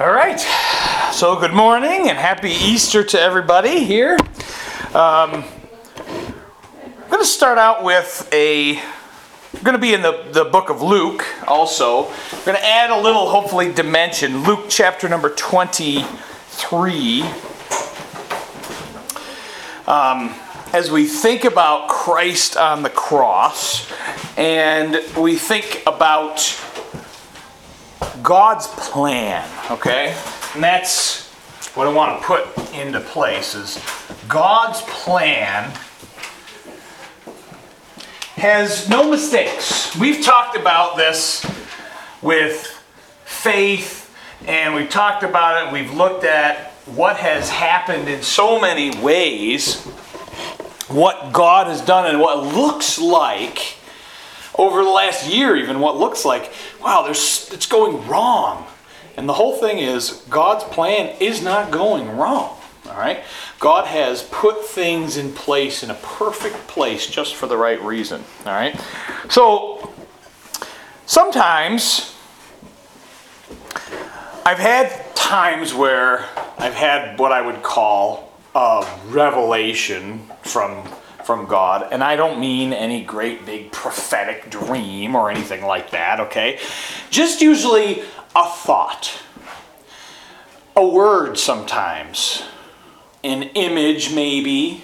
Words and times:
All 0.00 0.12
right. 0.12 0.38
So, 1.12 1.40
good 1.40 1.52
morning 1.52 2.08
and 2.08 2.16
happy 2.16 2.50
Easter 2.50 3.02
to 3.02 3.20
everybody 3.20 3.82
here. 3.82 4.16
Um, 4.94 5.42
I'm 5.42 7.10
going 7.10 7.20
to 7.20 7.24
start 7.24 7.58
out 7.58 7.82
with 7.82 8.28
a. 8.32 8.78
I'm 8.78 9.62
going 9.64 9.74
to 9.74 9.80
be 9.80 9.94
in 9.94 10.02
the, 10.02 10.24
the 10.30 10.44
book 10.44 10.70
of 10.70 10.82
Luke 10.82 11.26
also. 11.48 12.06
I'm 12.06 12.44
going 12.44 12.56
to 12.56 12.64
add 12.64 12.90
a 12.90 13.00
little, 13.00 13.28
hopefully, 13.28 13.72
dimension. 13.72 14.44
Luke 14.44 14.66
chapter 14.68 15.08
number 15.08 15.30
23. 15.30 17.22
Um, 19.88 20.32
as 20.72 20.92
we 20.92 21.06
think 21.06 21.42
about 21.42 21.88
Christ 21.88 22.56
on 22.56 22.84
the 22.84 22.90
cross 22.90 23.90
and 24.36 25.02
we 25.16 25.34
think 25.34 25.82
about 25.88 26.38
God's 28.22 28.66
plan, 28.66 29.48
okay? 29.70 30.16
And 30.54 30.62
that's 30.62 31.28
what 31.74 31.86
I 31.86 31.92
want 31.92 32.20
to 32.20 32.26
put 32.26 32.74
into 32.74 33.00
place 33.00 33.54
is 33.54 33.82
God's 34.28 34.82
plan 34.82 35.70
has 38.36 38.88
no 38.88 39.10
mistakes. 39.10 39.96
We've 39.96 40.24
talked 40.24 40.56
about 40.56 40.96
this 40.96 41.44
with 42.22 42.66
faith 43.24 44.14
and 44.46 44.74
we've 44.74 44.90
talked 44.90 45.24
about 45.24 45.66
it, 45.66 45.72
we've 45.72 45.92
looked 45.92 46.24
at 46.24 46.72
what 46.86 47.16
has 47.16 47.50
happened 47.50 48.08
in 48.08 48.22
so 48.22 48.60
many 48.60 48.96
ways, 49.00 49.82
what 50.88 51.32
God 51.32 51.66
has 51.66 51.80
done 51.80 52.06
and 52.06 52.20
what 52.20 52.54
looks 52.54 52.98
like 52.98 53.77
over 54.58 54.82
the 54.82 54.90
last 54.90 55.30
year, 55.30 55.56
even 55.56 55.80
what 55.80 55.96
looks 55.96 56.24
like, 56.24 56.52
wow, 56.82 57.02
there's 57.02 57.48
it's 57.52 57.66
going 57.66 58.06
wrong. 58.08 58.66
And 59.16 59.28
the 59.28 59.32
whole 59.32 59.56
thing 59.56 59.78
is 59.78 60.24
God's 60.28 60.64
plan 60.64 61.16
is 61.20 61.42
not 61.42 61.70
going 61.70 62.16
wrong. 62.16 62.56
All 62.88 62.96
right? 62.96 63.22
God 63.60 63.86
has 63.86 64.22
put 64.22 64.64
things 64.64 65.16
in 65.16 65.32
place 65.32 65.82
in 65.82 65.90
a 65.90 65.94
perfect 65.94 66.56
place 66.68 67.06
just 67.06 67.34
for 67.34 67.46
the 67.46 67.56
right 67.56 67.80
reason. 67.82 68.22
All 68.46 68.52
right? 68.52 68.78
So 69.28 69.92
sometimes 71.06 72.14
I've 74.44 74.58
had 74.58 75.14
times 75.14 75.74
where 75.74 76.24
I've 76.56 76.74
had 76.74 77.18
what 77.18 77.32
I 77.32 77.42
would 77.42 77.62
call 77.62 78.32
a 78.54 78.86
revelation 79.06 80.28
from 80.42 80.88
from 81.28 81.44
God, 81.44 81.88
and 81.92 82.02
I 82.02 82.16
don't 82.16 82.40
mean 82.40 82.72
any 82.72 83.04
great 83.04 83.44
big 83.44 83.70
prophetic 83.70 84.48
dream 84.48 85.14
or 85.14 85.30
anything 85.30 85.62
like 85.62 85.90
that, 85.90 86.20
okay? 86.20 86.58
Just 87.10 87.42
usually 87.42 88.00
a 88.34 88.48
thought, 88.48 89.12
a 90.74 90.88
word 90.88 91.36
sometimes, 91.36 92.44
an 93.22 93.42
image 93.42 94.14
maybe 94.14 94.82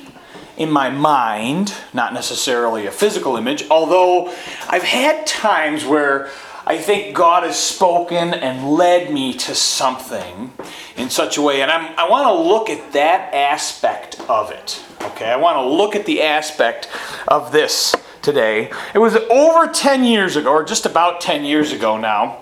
in 0.59 0.71
my 0.71 0.91
mind, 0.91 1.73
not 1.95 2.13
necessarily 2.13 2.85
a 2.85 2.93
physical 2.93 3.39
image, 3.39 3.65
although 3.71 4.31
I've 4.69 4.83
had 4.83 5.27
times 5.27 5.87
where 5.87 6.29
I 6.67 6.79
think 6.79 7.15
God 7.15 7.43
has 7.43 7.59
spoken 7.59 8.33
and 8.33 8.71
led 8.73 9.13
me 9.13 9.35
to 9.35 9.55
something 9.55 10.53
in 10.97 11.11
such 11.11 11.37
a 11.37 11.43
way. 11.43 11.61
And 11.61 11.71
I'm, 11.71 11.99
I 11.99 12.09
want 12.09 12.27
to 12.27 12.35
look 12.35 12.71
at 12.71 12.93
that 12.95 13.35
aspect 13.35 14.19
of 14.29 14.51
it. 14.51 14.83
Okay, 15.03 15.31
I 15.31 15.37
want 15.37 15.57
to 15.57 15.67
look 15.67 15.95
at 15.95 16.07
the 16.07 16.23
aspect 16.23 16.89
of 17.29 17.53
this 17.53 17.95
today. 18.23 18.71
It 18.95 18.99
was 18.99 19.15
over 19.15 19.71
10 19.71 20.05
years 20.05 20.37
ago, 20.37 20.51
or 20.51 20.65
just 20.65 20.87
about 20.87 21.21
10 21.21 21.45
years 21.45 21.73
ago 21.73 21.99
now, 21.99 22.41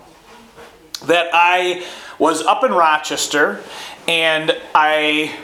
that 1.07 1.31
I 1.33 1.84
was 2.20 2.42
up 2.42 2.62
in 2.62 2.73
Rochester 2.73 3.62
and 4.07 4.57
I 4.73 5.36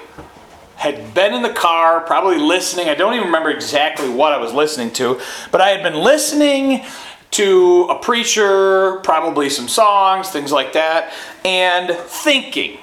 had 0.76 1.12
been 1.12 1.34
in 1.34 1.42
the 1.42 1.52
car, 1.52 2.00
probably 2.02 2.38
listening. 2.38 2.88
I 2.88 2.94
don't 2.94 3.14
even 3.14 3.26
remember 3.26 3.50
exactly 3.50 4.08
what 4.08 4.32
I 4.32 4.38
was 4.38 4.52
listening 4.52 4.92
to, 4.92 5.20
but 5.50 5.60
I 5.60 5.70
had 5.70 5.82
been 5.82 6.00
listening 6.00 6.84
to 7.32 7.84
a 7.84 7.98
preacher, 7.98 8.96
probably 9.02 9.50
some 9.50 9.68
songs, 9.68 10.30
things 10.30 10.52
like 10.52 10.72
that, 10.72 11.12
and 11.44 11.90
thinking, 11.90 12.78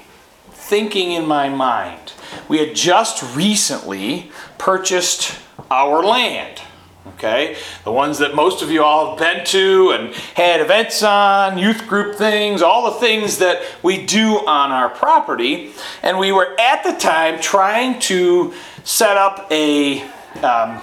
thinking 0.51 1.11
in 1.11 1.25
my 1.25 1.49
mind. 1.49 2.13
We 2.47 2.59
had 2.59 2.75
just 2.75 3.35
recently 3.35 4.31
purchased 4.57 5.37
our 5.71 6.03
land. 6.03 6.61
Okay, 7.15 7.55
the 7.83 7.91
ones 7.91 8.17
that 8.17 8.35
most 8.35 8.63
of 8.63 8.71
you 8.71 8.83
all 8.83 9.11
have 9.11 9.19
been 9.19 9.45
to 9.45 9.91
and 9.91 10.13
had 10.35 10.59
events 10.59 11.03
on, 11.03 11.57
youth 11.57 11.87
group 11.87 12.15
things, 12.15 12.63
all 12.63 12.91
the 12.91 12.99
things 12.99 13.37
that 13.37 13.61
we 13.83 14.05
do 14.05 14.39
on 14.47 14.71
our 14.71 14.89
property. 14.89 15.71
And 16.01 16.17
we 16.17 16.31
were 16.31 16.59
at 16.59 16.83
the 16.83 16.93
time 16.93 17.39
trying 17.39 17.99
to 18.01 18.53
set 18.83 19.17
up 19.17 19.47
a 19.51 20.01
um, 20.41 20.81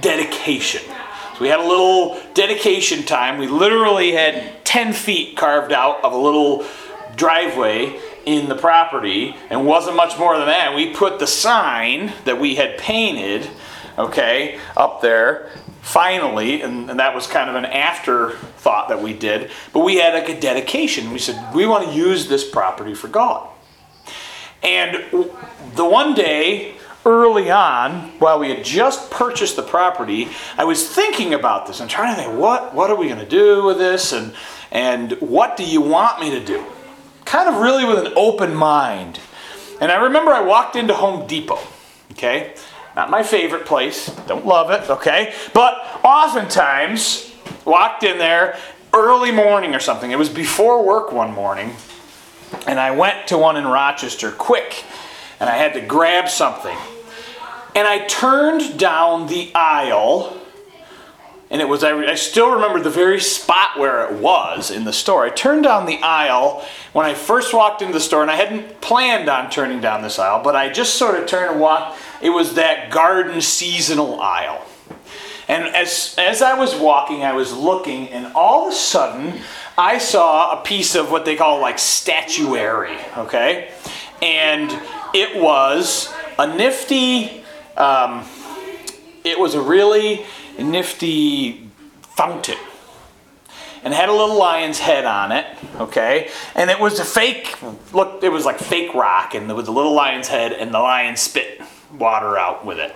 dedication 0.00 0.82
we 1.40 1.48
had 1.48 1.58
a 1.58 1.66
little 1.66 2.20
dedication 2.34 3.02
time. 3.02 3.38
We 3.38 3.48
literally 3.48 4.12
had 4.12 4.64
10 4.64 4.92
feet 4.92 5.36
carved 5.36 5.72
out 5.72 6.04
of 6.04 6.12
a 6.12 6.18
little 6.18 6.66
driveway 7.16 7.98
in 8.26 8.48
the 8.48 8.54
property 8.54 9.34
and 9.48 9.66
wasn't 9.66 9.96
much 9.96 10.18
more 10.18 10.36
than 10.36 10.46
that. 10.46 10.74
We 10.74 10.94
put 10.94 11.18
the 11.18 11.26
sign 11.26 12.12
that 12.24 12.38
we 12.38 12.54
had 12.56 12.78
painted, 12.78 13.48
okay, 13.98 14.60
up 14.76 15.00
there 15.00 15.50
finally, 15.80 16.60
and, 16.60 16.90
and, 16.90 17.00
that 17.00 17.14
was 17.14 17.26
kind 17.26 17.48
of 17.48 17.56
an 17.56 17.64
afterthought 17.64 18.90
that 18.90 19.02
we 19.02 19.14
did, 19.14 19.50
but 19.72 19.80
we 19.80 19.96
had 19.96 20.12
like 20.12 20.28
a 20.28 20.38
dedication. 20.38 21.10
We 21.10 21.18
said, 21.18 21.54
we 21.54 21.66
want 21.66 21.88
to 21.88 21.94
use 21.94 22.28
this 22.28 22.48
property 22.48 22.94
for 22.94 23.08
God. 23.08 23.48
And 24.62 25.04
the 25.74 25.86
one 25.86 26.14
day 26.14 26.76
early 27.04 27.50
on, 27.50 28.10
while 28.18 28.38
we 28.38 28.50
had 28.50 28.64
just 28.64 29.10
purchased 29.10 29.56
the 29.56 29.62
property, 29.62 30.28
I 30.58 30.64
was 30.64 30.88
thinking 30.88 31.34
about 31.34 31.66
this 31.66 31.80
and 31.80 31.88
trying 31.88 32.14
to 32.14 32.22
think, 32.22 32.38
what, 32.38 32.74
what 32.74 32.90
are 32.90 32.96
we 32.96 33.08
going 33.08 33.20
to 33.20 33.28
do 33.28 33.64
with 33.64 33.78
this? 33.78 34.12
And, 34.12 34.34
and 34.70 35.12
what 35.20 35.56
do 35.56 35.64
you 35.64 35.80
want 35.80 36.20
me 36.20 36.30
to 36.30 36.44
do? 36.44 36.64
Kind 37.24 37.48
of 37.48 37.60
really 37.60 37.84
with 37.84 38.06
an 38.06 38.12
open 38.16 38.54
mind. 38.54 39.20
And 39.80 39.90
I 39.90 40.02
remember 40.02 40.30
I 40.30 40.42
walked 40.42 40.76
into 40.76 40.94
Home 40.94 41.26
Depot, 41.26 41.58
okay? 42.12 42.54
Not 42.96 43.08
my 43.08 43.22
favorite 43.22 43.64
place, 43.64 44.06
don't 44.26 44.44
love 44.44 44.70
it, 44.70 44.90
okay? 44.90 45.32
But 45.54 45.74
oftentimes, 46.04 47.32
walked 47.64 48.02
in 48.02 48.18
there 48.18 48.58
early 48.92 49.30
morning 49.30 49.74
or 49.74 49.80
something. 49.80 50.10
It 50.10 50.18
was 50.18 50.28
before 50.28 50.84
work 50.84 51.12
one 51.12 51.32
morning, 51.32 51.74
and 52.66 52.78
I 52.78 52.90
went 52.90 53.28
to 53.28 53.38
one 53.38 53.56
in 53.56 53.66
Rochester 53.66 54.32
quick 54.32 54.84
and 55.40 55.48
I 55.48 55.56
had 55.56 55.72
to 55.72 55.80
grab 55.80 56.28
something. 56.28 56.76
And 57.74 57.88
I 57.88 58.04
turned 58.06 58.78
down 58.78 59.26
the 59.26 59.50
aisle, 59.54 60.36
and 61.50 61.60
it 61.60 61.68
was, 61.68 61.82
I, 61.82 61.96
I 61.96 62.14
still 62.14 62.52
remember 62.52 62.80
the 62.80 62.90
very 62.90 63.20
spot 63.20 63.78
where 63.78 64.04
it 64.06 64.20
was 64.20 64.70
in 64.70 64.84
the 64.84 64.92
store. 64.92 65.24
I 65.24 65.30
turned 65.30 65.64
down 65.64 65.86
the 65.86 66.00
aisle 66.02 66.64
when 66.92 67.06
I 67.06 67.14
first 67.14 67.54
walked 67.54 67.80
into 67.80 67.94
the 67.94 68.00
store, 68.00 68.22
and 68.22 68.30
I 68.30 68.36
hadn't 68.36 68.80
planned 68.80 69.28
on 69.28 69.50
turning 69.50 69.80
down 69.80 70.02
this 70.02 70.18
aisle, 70.18 70.42
but 70.44 70.54
I 70.54 70.68
just 70.68 70.94
sort 70.96 71.18
of 71.18 71.26
turned 71.26 71.52
and 71.52 71.60
walked. 71.60 71.98
It 72.20 72.30
was 72.30 72.54
that 72.54 72.90
garden 72.90 73.40
seasonal 73.40 74.20
aisle. 74.20 74.64
And 75.48 75.74
as, 75.74 76.14
as 76.16 76.42
I 76.42 76.54
was 76.54 76.76
walking, 76.76 77.24
I 77.24 77.32
was 77.32 77.52
looking, 77.52 78.08
and 78.10 78.32
all 78.34 78.68
of 78.68 78.72
a 78.72 78.76
sudden, 78.76 79.40
I 79.76 79.98
saw 79.98 80.60
a 80.60 80.62
piece 80.62 80.94
of 80.94 81.10
what 81.10 81.24
they 81.24 81.34
call 81.34 81.60
like 81.60 81.78
statuary, 81.78 82.98
okay? 83.16 83.72
And 84.22 84.70
it 85.14 85.40
was 85.40 86.12
a 86.38 86.46
nifty, 86.46 87.44
um, 87.76 88.24
it 89.24 89.38
was 89.38 89.54
a 89.54 89.60
really 89.60 90.24
nifty 90.58 91.68
fountain. 92.02 92.58
And 93.82 93.94
had 93.94 94.10
a 94.10 94.12
little 94.12 94.36
lion's 94.36 94.78
head 94.78 95.06
on 95.06 95.32
it, 95.32 95.46
okay? 95.76 96.30
And 96.54 96.68
it 96.68 96.78
was 96.78 97.00
a 97.00 97.04
fake, 97.04 97.56
look, 97.94 98.22
it 98.22 98.30
was 98.30 98.44
like 98.44 98.58
fake 98.58 98.92
rock, 98.92 99.34
and 99.34 99.48
there 99.48 99.56
was 99.56 99.68
a 99.68 99.72
little 99.72 99.94
lion's 99.94 100.28
head, 100.28 100.52
and 100.52 100.74
the 100.74 100.78
lion 100.78 101.16
spit 101.16 101.62
water 101.98 102.36
out 102.36 102.66
with 102.66 102.78
it. 102.78 102.94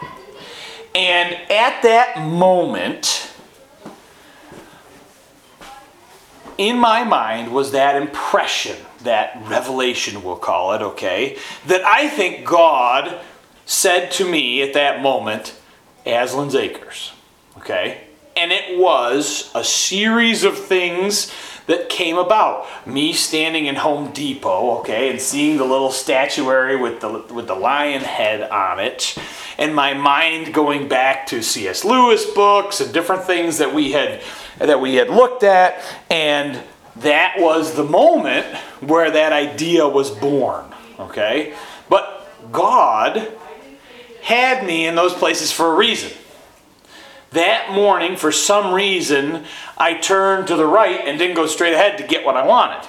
And 0.95 1.35
at 1.51 1.83
that 1.83 2.27
moment, 2.29 3.33
in 6.59 6.79
my 6.79 7.03
mind 7.03 7.53
was 7.53 7.73
that 7.73 7.97
impression 7.97 8.77
that 9.05 9.41
revelation, 9.45 10.23
we'll 10.23 10.37
call 10.37 10.73
it, 10.75 10.83
okay, 10.83 11.39
that 11.67 11.85
I 11.85 12.09
think 12.09 12.47
God 12.47 13.21
said 13.67 14.11
to 14.13 14.31
me 14.31 14.63
at 14.63 14.75
that 14.75 15.01
moment, 15.01 15.59
Aslan's 16.05 16.55
Acres, 16.55 17.13
okay? 17.57 18.03
And 18.37 18.53
it 18.53 18.79
was 18.79 19.51
a 19.55 19.65
series 19.65 20.45
of 20.45 20.59
things 20.59 21.33
that 21.67 21.89
came 21.89 22.19
about. 22.19 22.67
Me 22.87 23.13
standing 23.13 23.67
in 23.67 23.77
Home 23.77 24.13
Depot, 24.13 24.79
okay, 24.81 25.11
and 25.11 25.21
seeing 25.21 25.57
the 25.57 25.65
little 25.65 25.91
statuary 25.91 26.77
with 26.77 27.01
the 27.01 27.25
with 27.33 27.47
the 27.47 27.55
lion 27.55 28.03
head 28.03 28.43
on 28.51 28.81
it, 28.81 29.17
and 29.57 29.75
my 29.75 29.95
mind 29.95 30.53
going 30.53 30.89
back 30.89 31.27
to 31.29 31.43
C.S. 31.43 31.85
Lewis 31.85 32.27
books 32.27 32.81
and 32.81 32.93
different 32.93 33.25
things 33.25 33.59
that 33.59 33.73
we 33.73 33.93
had 33.93 34.21
that 34.59 34.81
we 34.81 34.97
had 34.97 35.09
looked 35.09 35.43
at, 35.43 35.81
and 36.11 36.61
that 36.97 37.35
was 37.39 37.75
the 37.75 37.85
moment 37.85 38.47
where 38.81 39.11
that 39.11 39.33
idea 39.33 39.87
was 39.87 40.11
born. 40.11 40.65
Okay? 40.99 41.55
But 41.89 42.29
God 42.53 43.33
had 44.23 44.67
me 44.67 44.87
in 44.87 44.95
those 44.95 45.13
places 45.13 45.53
for 45.53 45.73
a 45.73 45.75
reason. 45.75 46.13
That 47.33 47.73
morning, 47.73 48.17
for 48.17 48.31
some 48.31 48.73
reason, 48.73 49.45
I 49.77 49.95
turned 49.95 50.47
to 50.49 50.57
the 50.57 50.67
right 50.67 51.01
and 51.05 51.19
didn't 51.19 51.35
go 51.35 51.47
straight 51.47 51.75
ahead 51.75 51.99
to 51.99 52.07
get 52.07 52.25
what 52.25 52.37
I 52.37 52.47
wanted. 52.47 52.89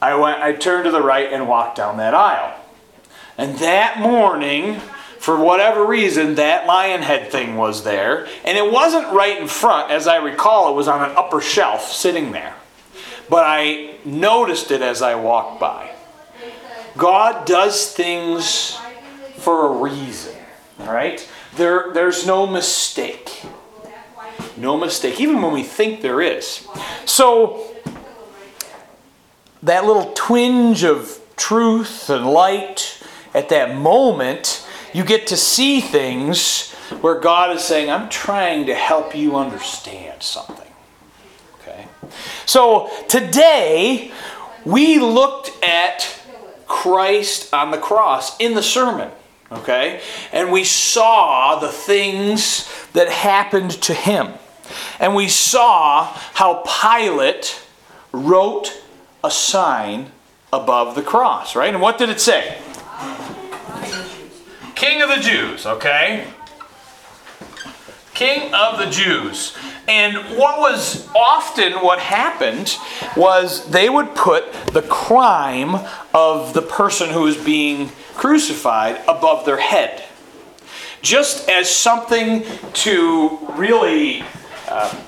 I 0.00 0.14
went 0.14 0.40
I 0.40 0.52
turned 0.52 0.84
to 0.84 0.92
the 0.92 1.02
right 1.02 1.32
and 1.32 1.48
walked 1.48 1.76
down 1.76 1.96
that 1.96 2.14
aisle. 2.14 2.54
And 3.36 3.58
that 3.58 3.98
morning, 3.98 4.80
for 5.18 5.36
whatever 5.36 5.84
reason, 5.84 6.36
that 6.36 6.66
lion 6.66 7.02
head 7.02 7.32
thing 7.32 7.56
was 7.56 7.82
there. 7.82 8.28
And 8.44 8.56
it 8.56 8.70
wasn't 8.70 9.12
right 9.12 9.40
in 9.40 9.48
front. 9.48 9.90
As 9.90 10.06
I 10.06 10.16
recall, 10.16 10.72
it 10.72 10.76
was 10.76 10.88
on 10.88 11.02
an 11.02 11.16
upper 11.16 11.40
shelf 11.40 11.90
sitting 11.90 12.30
there. 12.32 12.54
But 13.28 13.44
I 13.46 13.96
noticed 14.04 14.70
it 14.70 14.82
as 14.82 15.02
I 15.02 15.14
walked 15.14 15.60
by. 15.60 15.90
God 16.96 17.46
does 17.46 17.92
things 17.92 18.78
for 19.36 19.66
a 19.66 19.78
reason. 19.80 20.34
All 20.80 20.92
right? 20.92 21.28
There, 21.56 21.92
there's 21.92 22.26
no 22.26 22.46
mistake. 22.46 23.42
No 24.56 24.76
mistake, 24.78 25.20
even 25.20 25.42
when 25.42 25.52
we 25.52 25.62
think 25.62 26.00
there 26.00 26.20
is. 26.20 26.66
So, 27.04 27.74
that 29.62 29.84
little 29.84 30.12
twinge 30.14 30.84
of 30.84 31.20
truth 31.36 32.08
and 32.08 32.26
light 32.26 33.02
at 33.34 33.50
that 33.50 33.76
moment, 33.76 34.66
you 34.94 35.04
get 35.04 35.26
to 35.28 35.36
see 35.36 35.80
things 35.80 36.72
where 37.00 37.18
God 37.20 37.54
is 37.54 37.62
saying, 37.62 37.90
I'm 37.90 38.08
trying 38.08 38.66
to 38.66 38.74
help 38.74 39.14
you 39.14 39.36
understand 39.36 40.22
something. 40.22 40.65
So, 42.46 42.90
today, 43.08 44.12
we 44.64 44.98
looked 44.98 45.52
at 45.64 46.20
Christ 46.66 47.52
on 47.54 47.70
the 47.70 47.78
cross 47.78 48.36
in 48.38 48.54
the 48.54 48.62
sermon. 48.62 49.10
Okay? 49.50 50.00
And 50.32 50.50
we 50.50 50.64
saw 50.64 51.58
the 51.58 51.68
things 51.68 52.68
that 52.92 53.08
happened 53.08 53.70
to 53.82 53.94
him. 53.94 54.34
And 54.98 55.14
we 55.14 55.28
saw 55.28 56.04
how 56.34 56.64
Pilate 56.82 57.60
wrote 58.12 58.82
a 59.22 59.30
sign 59.30 60.10
above 60.52 60.94
the 60.94 61.02
cross, 61.02 61.54
right? 61.54 61.72
And 61.72 61.82
what 61.82 61.98
did 61.98 62.08
it 62.08 62.20
say? 62.20 62.58
King 64.74 65.02
of 65.02 65.08
the 65.08 65.20
Jews, 65.20 65.66
okay? 65.66 66.26
King 68.14 68.52
of 68.54 68.78
the 68.78 68.86
Jews. 68.86 69.56
And 69.88 70.16
what 70.36 70.58
was 70.58 71.08
often 71.14 71.74
what 71.74 71.98
happened 71.98 72.76
was 73.16 73.68
they 73.70 73.88
would 73.88 74.14
put 74.14 74.52
the 74.72 74.82
crime 74.82 75.76
of 76.12 76.54
the 76.54 76.62
person 76.62 77.10
who 77.10 77.22
was 77.22 77.36
being 77.36 77.90
crucified 78.14 79.00
above 79.06 79.44
their 79.44 79.60
head. 79.60 80.02
Just 81.02 81.48
as 81.48 81.70
something 81.70 82.44
to 82.72 83.38
really 83.52 84.24
uh, 84.68 85.00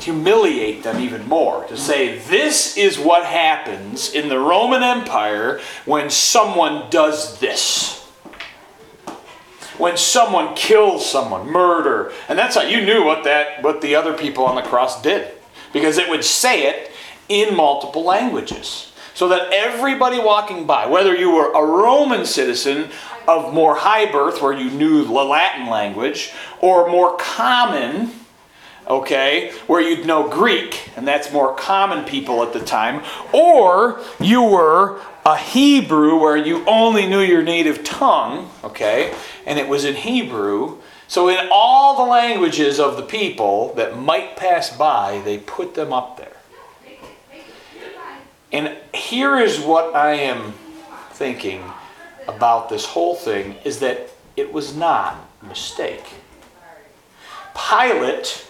humiliate 0.00 0.82
them 0.82 1.00
even 1.00 1.26
more. 1.28 1.64
To 1.68 1.76
say, 1.76 2.18
this 2.18 2.76
is 2.76 2.98
what 2.98 3.24
happens 3.24 4.12
in 4.12 4.28
the 4.28 4.38
Roman 4.38 4.82
Empire 4.82 5.60
when 5.84 6.10
someone 6.10 6.90
does 6.90 7.38
this. 7.40 8.05
When 9.78 9.96
someone 9.96 10.54
kills 10.54 11.08
someone, 11.08 11.50
murder. 11.50 12.12
And 12.28 12.38
that's 12.38 12.54
how 12.54 12.62
you 12.62 12.84
knew 12.84 13.04
what 13.04 13.24
that 13.24 13.62
what 13.62 13.80
the 13.80 13.94
other 13.94 14.12
people 14.12 14.44
on 14.44 14.56
the 14.56 14.62
cross 14.62 15.02
did. 15.02 15.32
Because 15.72 15.98
it 15.98 16.08
would 16.08 16.24
say 16.24 16.66
it 16.68 16.90
in 17.28 17.56
multiple 17.56 18.04
languages. 18.04 18.92
So 19.14 19.28
that 19.28 19.50
everybody 19.52 20.18
walking 20.18 20.66
by, 20.66 20.86
whether 20.86 21.16
you 21.16 21.30
were 21.30 21.50
a 21.52 21.64
Roman 21.64 22.26
citizen 22.26 22.90
of 23.26 23.54
more 23.54 23.74
high 23.74 24.10
birth 24.10 24.42
where 24.42 24.52
you 24.52 24.70
knew 24.70 25.04
the 25.04 25.12
Latin 25.12 25.68
language, 25.68 26.32
or 26.60 26.88
more 26.88 27.16
common 27.16 28.12
okay, 28.86 29.52
where 29.66 29.80
you'd 29.80 30.06
know 30.06 30.28
Greek, 30.28 30.90
and 30.96 31.06
that's 31.06 31.32
more 31.32 31.54
common 31.54 32.04
people 32.04 32.42
at 32.42 32.52
the 32.52 32.60
time, 32.60 33.02
or 33.32 34.00
you 34.20 34.42
were 34.42 35.00
a 35.24 35.36
Hebrew 35.36 36.18
where 36.18 36.36
you 36.36 36.64
only 36.66 37.06
knew 37.06 37.20
your 37.20 37.42
native 37.42 37.82
tongue, 37.82 38.50
okay, 38.62 39.14
and 39.44 39.58
it 39.58 39.68
was 39.68 39.84
in 39.84 39.94
Hebrew. 39.94 40.78
So, 41.08 41.28
in 41.28 41.48
all 41.52 42.04
the 42.04 42.10
languages 42.10 42.80
of 42.80 42.96
the 42.96 43.02
people 43.02 43.74
that 43.74 43.98
might 43.98 44.36
pass 44.36 44.76
by, 44.76 45.20
they 45.24 45.38
put 45.38 45.74
them 45.74 45.92
up 45.92 46.16
there. 46.16 46.36
And 48.52 48.76
here 48.94 49.38
is 49.38 49.60
what 49.60 49.94
I 49.94 50.14
am 50.14 50.54
thinking 51.10 51.62
about 52.28 52.68
this 52.68 52.84
whole 52.84 53.14
thing 53.14 53.56
is 53.64 53.80
that 53.80 54.10
it 54.36 54.52
was 54.52 54.76
not 54.76 55.16
a 55.42 55.46
mistake. 55.46 56.04
Pilate 57.56 58.46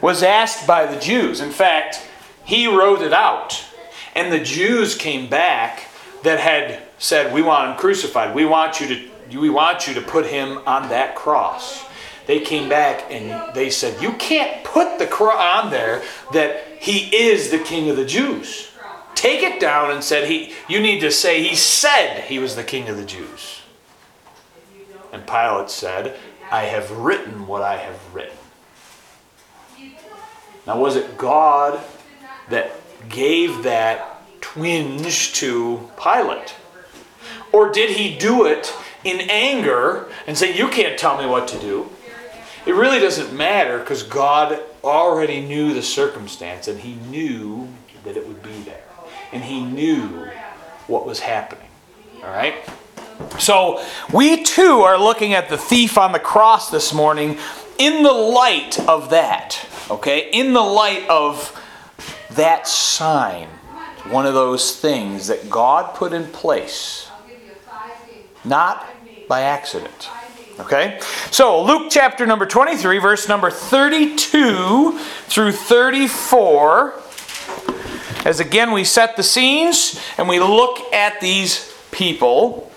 was 0.00 0.22
asked 0.22 0.66
by 0.66 0.86
the 0.86 0.98
Jews. 1.00 1.40
In 1.40 1.50
fact, 1.50 2.02
he 2.44 2.66
wrote 2.66 3.02
it 3.02 3.12
out. 3.12 3.64
And 4.14 4.32
the 4.32 4.40
Jews 4.40 4.94
came 4.94 5.28
back 5.28 5.88
that 6.22 6.40
had 6.40 6.82
said, 6.98 7.32
"We 7.32 7.42
want 7.42 7.70
him 7.70 7.76
crucified. 7.76 8.34
We 8.34 8.44
want 8.44 8.80
you 8.80 8.86
to 8.88 9.38
we 9.38 9.48
want 9.48 9.86
you 9.86 9.94
to 9.94 10.02
put 10.02 10.26
him 10.26 10.60
on 10.66 10.88
that 10.90 11.14
cross." 11.14 11.84
They 12.26 12.40
came 12.40 12.68
back 12.68 13.10
and 13.10 13.54
they 13.54 13.70
said, 13.70 14.00
"You 14.02 14.12
can't 14.12 14.62
put 14.64 14.98
the 14.98 15.06
cross 15.06 15.64
on 15.64 15.70
there 15.70 16.02
that 16.32 16.64
he 16.78 17.08
is 17.14 17.50
the 17.50 17.58
king 17.58 17.88
of 17.88 17.96
the 17.96 18.04
Jews." 18.04 18.68
Take 19.14 19.42
it 19.42 19.60
down 19.60 19.90
and 19.90 20.02
said 20.02 20.28
he 20.28 20.52
you 20.68 20.80
need 20.80 21.00
to 21.00 21.10
say 21.10 21.42
he 21.42 21.54
said 21.54 22.24
he 22.24 22.38
was 22.38 22.56
the 22.56 22.64
king 22.64 22.88
of 22.88 22.96
the 22.96 23.04
Jews. 23.04 23.60
And 25.12 25.26
Pilate 25.26 25.70
said, 25.70 26.18
I 26.52 26.64
have 26.64 26.90
written 26.90 27.46
what 27.46 27.62
I 27.62 27.78
have 27.78 28.14
written. 28.14 28.36
Now, 30.66 30.78
was 30.78 30.96
it 30.96 31.16
God 31.16 31.82
that 32.50 32.72
gave 33.08 33.62
that 33.62 34.22
twinge 34.42 35.32
to 35.32 35.88
Pilate? 36.00 36.54
Or 37.52 37.72
did 37.72 37.96
he 37.96 38.18
do 38.18 38.44
it 38.44 38.72
in 39.02 39.20
anger 39.30 40.10
and 40.26 40.36
say, 40.36 40.54
You 40.54 40.68
can't 40.68 40.98
tell 40.98 41.16
me 41.16 41.26
what 41.26 41.48
to 41.48 41.58
do? 41.58 41.90
It 42.66 42.74
really 42.74 43.00
doesn't 43.00 43.34
matter 43.34 43.78
because 43.78 44.02
God 44.02 44.60
already 44.84 45.40
knew 45.40 45.72
the 45.72 45.82
circumstance 45.82 46.68
and 46.68 46.78
he 46.78 46.94
knew 47.10 47.66
that 48.04 48.16
it 48.16 48.28
would 48.28 48.42
be 48.42 48.60
there. 48.60 48.84
And 49.32 49.42
he 49.42 49.62
knew 49.64 50.28
what 50.86 51.06
was 51.06 51.20
happening. 51.20 51.68
All 52.22 52.30
right? 52.30 52.54
So, 53.38 53.84
we 54.12 54.42
too 54.42 54.80
are 54.82 54.98
looking 54.98 55.32
at 55.32 55.48
the 55.48 55.58
thief 55.58 55.98
on 55.98 56.12
the 56.12 56.18
cross 56.18 56.70
this 56.70 56.92
morning 56.92 57.38
in 57.78 58.02
the 58.02 58.12
light 58.12 58.78
of 58.88 59.10
that. 59.10 59.66
Okay? 59.90 60.30
In 60.32 60.52
the 60.52 60.62
light 60.62 61.08
of 61.08 61.58
that 62.30 62.66
sign, 62.66 63.48
one 64.08 64.26
of 64.26 64.34
those 64.34 64.78
things 64.78 65.28
that 65.28 65.48
God 65.50 65.94
put 65.94 66.12
in 66.12 66.26
place, 66.26 67.08
not 68.44 68.86
by 69.28 69.42
accident. 69.42 70.08
Okay? 70.60 71.00
So, 71.30 71.62
Luke 71.62 71.88
chapter 71.90 72.26
number 72.26 72.46
23, 72.46 72.98
verse 72.98 73.28
number 73.28 73.50
32 73.50 74.98
through 74.98 75.52
34. 75.52 76.94
As 78.24 78.38
again 78.38 78.70
we 78.70 78.84
set 78.84 79.16
the 79.16 79.22
scenes 79.22 80.00
and 80.16 80.28
we 80.28 80.38
look 80.38 80.78
at 80.92 81.20
these 81.20 81.74
people. 81.90 82.71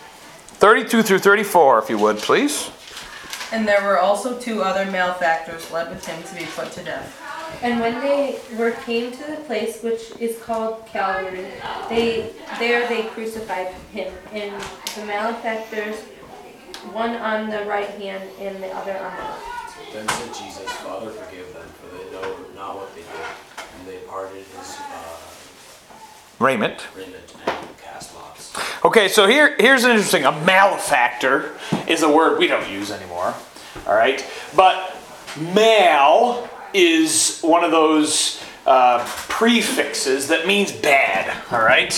32 0.55 1.03
through 1.03 1.19
34, 1.19 1.79
if 1.79 1.89
you 1.89 1.97
would, 1.97 2.17
please. 2.17 2.71
And 3.51 3.67
there 3.67 3.83
were 3.83 4.00
also 4.00 4.39
two 4.39 4.63
other 4.63 4.89
malefactors 4.89 5.69
led 5.71 5.89
with 5.89 6.05
him 6.05 6.21
to 6.24 6.35
be 6.35 6.45
put 6.55 6.71
to 6.74 6.83
death. 6.83 7.21
And 7.62 7.79
when 7.79 8.00
they 8.01 8.39
were 8.57 8.71
came 8.71 9.12
to 9.12 9.24
the 9.31 9.38
place 9.45 9.83
which 9.83 10.12
is 10.19 10.39
called 10.41 10.85
Calvary, 10.88 11.45
they 11.89 12.33
there 12.59 12.88
they 12.88 13.03
crucified 13.03 13.67
him, 13.91 14.12
and 14.31 14.62
the 14.95 15.05
malefactors, 15.05 15.95
one 16.91 17.12
on 17.12 17.50
the 17.50 17.63
right 17.65 17.89
hand 17.89 18.29
and 18.39 18.62
the 18.62 18.71
other 18.75 18.97
on 18.97 19.15
the 19.15 19.24
left. 19.24 19.93
Then 19.93 20.07
said 20.07 20.33
Jesus, 20.33 20.69
Father, 20.71 21.12
forgive 21.12 21.53
them, 21.53 21.67
for 21.79 21.95
they 21.95 22.12
know 22.12 22.35
not 22.55 22.75
what 22.75 22.93
they 22.95 23.01
do. 23.01 23.07
And 23.79 23.88
they 23.88 23.97
parted 24.07 24.43
his 24.43 24.77
uh, 24.79 26.43
Raiment. 26.43 26.88
raiment 26.95 27.35
and 27.45 27.77
cast 27.77 28.13
lots. 28.15 28.34
Okay, 28.83 29.07
so 29.07 29.27
here, 29.27 29.55
here's 29.57 29.83
an 29.83 29.91
interesting. 29.91 30.24
A 30.25 30.31
malefactor 30.45 31.53
is 31.88 32.03
a 32.03 32.09
word 32.09 32.38
we 32.39 32.47
don't 32.47 32.69
use 32.69 32.91
anymore. 32.91 33.33
All 33.88 33.93
right, 33.95 34.25
but 34.55 34.95
mal 35.53 36.50
is 36.74 37.39
one 37.41 37.63
of 37.63 37.71
those 37.71 38.41
uh, 38.65 39.05
prefixes 39.27 40.27
that 40.29 40.47
means 40.47 40.71
bad. 40.71 41.35
All 41.51 41.62
right, 41.62 41.93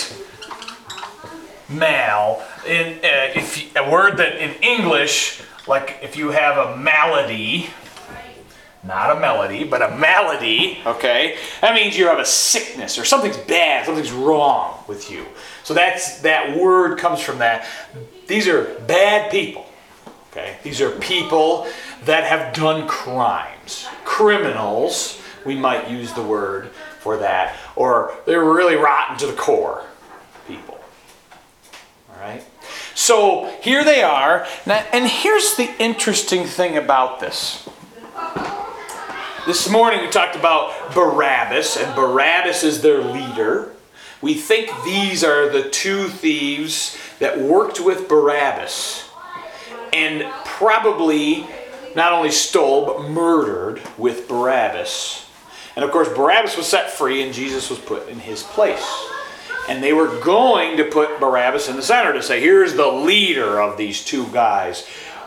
mal. 1.68 2.42
In 2.66 2.94
uh, 2.98 3.32
if 3.34 3.58
you- 3.62 3.68
a 3.80 3.90
word 3.90 4.16
that 4.18 4.36
in 4.42 4.54
English, 4.62 5.40
like 5.66 5.98
if 6.02 6.16
you 6.16 6.30
have 6.30 6.56
a 6.58 6.76
malady, 6.76 7.70
not 8.84 9.16
a 9.16 9.20
melody, 9.20 9.64
but 9.64 9.82
a 9.82 9.96
malady, 9.96 10.78
okay? 10.86 11.36
That 11.60 11.74
means 11.74 11.96
you 11.96 12.06
have 12.06 12.18
a 12.18 12.24
sickness 12.24 12.98
or 12.98 13.04
something's 13.04 13.36
bad, 13.36 13.86
something's 13.86 14.12
wrong 14.12 14.82
with 14.86 15.10
you. 15.10 15.26
So 15.64 15.74
that's 15.74 16.20
that 16.20 16.56
word 16.56 16.98
comes 16.98 17.20
from 17.20 17.38
that. 17.38 17.66
These 18.26 18.46
are 18.48 18.64
bad 18.86 19.30
people. 19.30 19.66
Okay? 20.30 20.56
These 20.62 20.80
are 20.80 20.90
people 20.90 21.66
that 22.04 22.24
have 22.24 22.54
done 22.54 22.86
crimes. 22.86 23.86
Criminals, 24.04 25.20
we 25.44 25.56
might 25.56 25.90
use 25.90 26.12
the 26.12 26.22
word 26.22 26.68
for 27.00 27.16
that, 27.18 27.56
or 27.76 28.14
they're 28.26 28.44
really 28.44 28.76
rotten 28.76 29.16
to 29.18 29.26
the 29.26 29.32
core 29.32 29.84
people. 30.46 30.78
All 32.10 32.20
right? 32.20 32.44
So 32.94 33.52
here 33.62 33.84
they 33.84 34.02
are. 34.02 34.46
Now, 34.66 34.84
and 34.92 35.06
here's 35.06 35.56
the 35.56 35.70
interesting 35.80 36.44
thing 36.44 36.76
about 36.76 37.20
this. 37.20 37.68
This 39.48 39.70
morning 39.70 40.02
we 40.02 40.10
talked 40.10 40.36
about 40.36 40.92
Barabbas, 40.94 41.78
and 41.78 41.96
Barabbas 41.96 42.64
is 42.64 42.82
their 42.82 43.00
leader. 43.00 43.72
We 44.20 44.34
think 44.34 44.70
these 44.84 45.24
are 45.24 45.48
the 45.48 45.70
two 45.70 46.08
thieves 46.08 46.98
that 47.18 47.40
worked 47.40 47.80
with 47.80 48.10
Barabbas 48.10 49.08
and 49.94 50.30
probably 50.44 51.46
not 51.96 52.12
only 52.12 52.30
stole 52.30 52.84
but 52.84 53.08
murdered 53.08 53.80
with 53.96 54.28
Barabbas. 54.28 55.26
And 55.76 55.82
of 55.82 55.92
course, 55.92 56.10
Barabbas 56.10 56.58
was 56.58 56.66
set 56.66 56.90
free 56.90 57.22
and 57.22 57.32
Jesus 57.32 57.70
was 57.70 57.78
put 57.78 58.06
in 58.10 58.18
his 58.18 58.42
place. 58.42 58.86
And 59.66 59.82
they 59.82 59.94
were 59.94 60.20
going 60.20 60.76
to 60.76 60.84
put 60.84 61.18
Barabbas 61.20 61.70
in 61.70 61.76
the 61.76 61.82
center 61.82 62.12
to 62.12 62.22
say, 62.22 62.42
here's 62.42 62.74
the 62.74 62.88
leader 62.88 63.62
of 63.62 63.78
these 63.78 64.04
two 64.04 64.26
guys. 64.26 64.86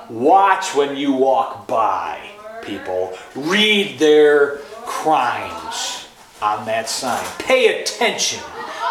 Watch 0.09 0.75
when 0.75 0.95
you 0.95 1.11
walk 1.11 1.65
by, 1.65 2.30
people. 2.61 3.17
Read 3.35 3.99
their 3.99 4.57
crimes 4.85 6.07
on 6.41 6.65
that 6.65 6.89
sign. 6.89 7.23
Pay 7.37 7.81
attention 7.81 8.39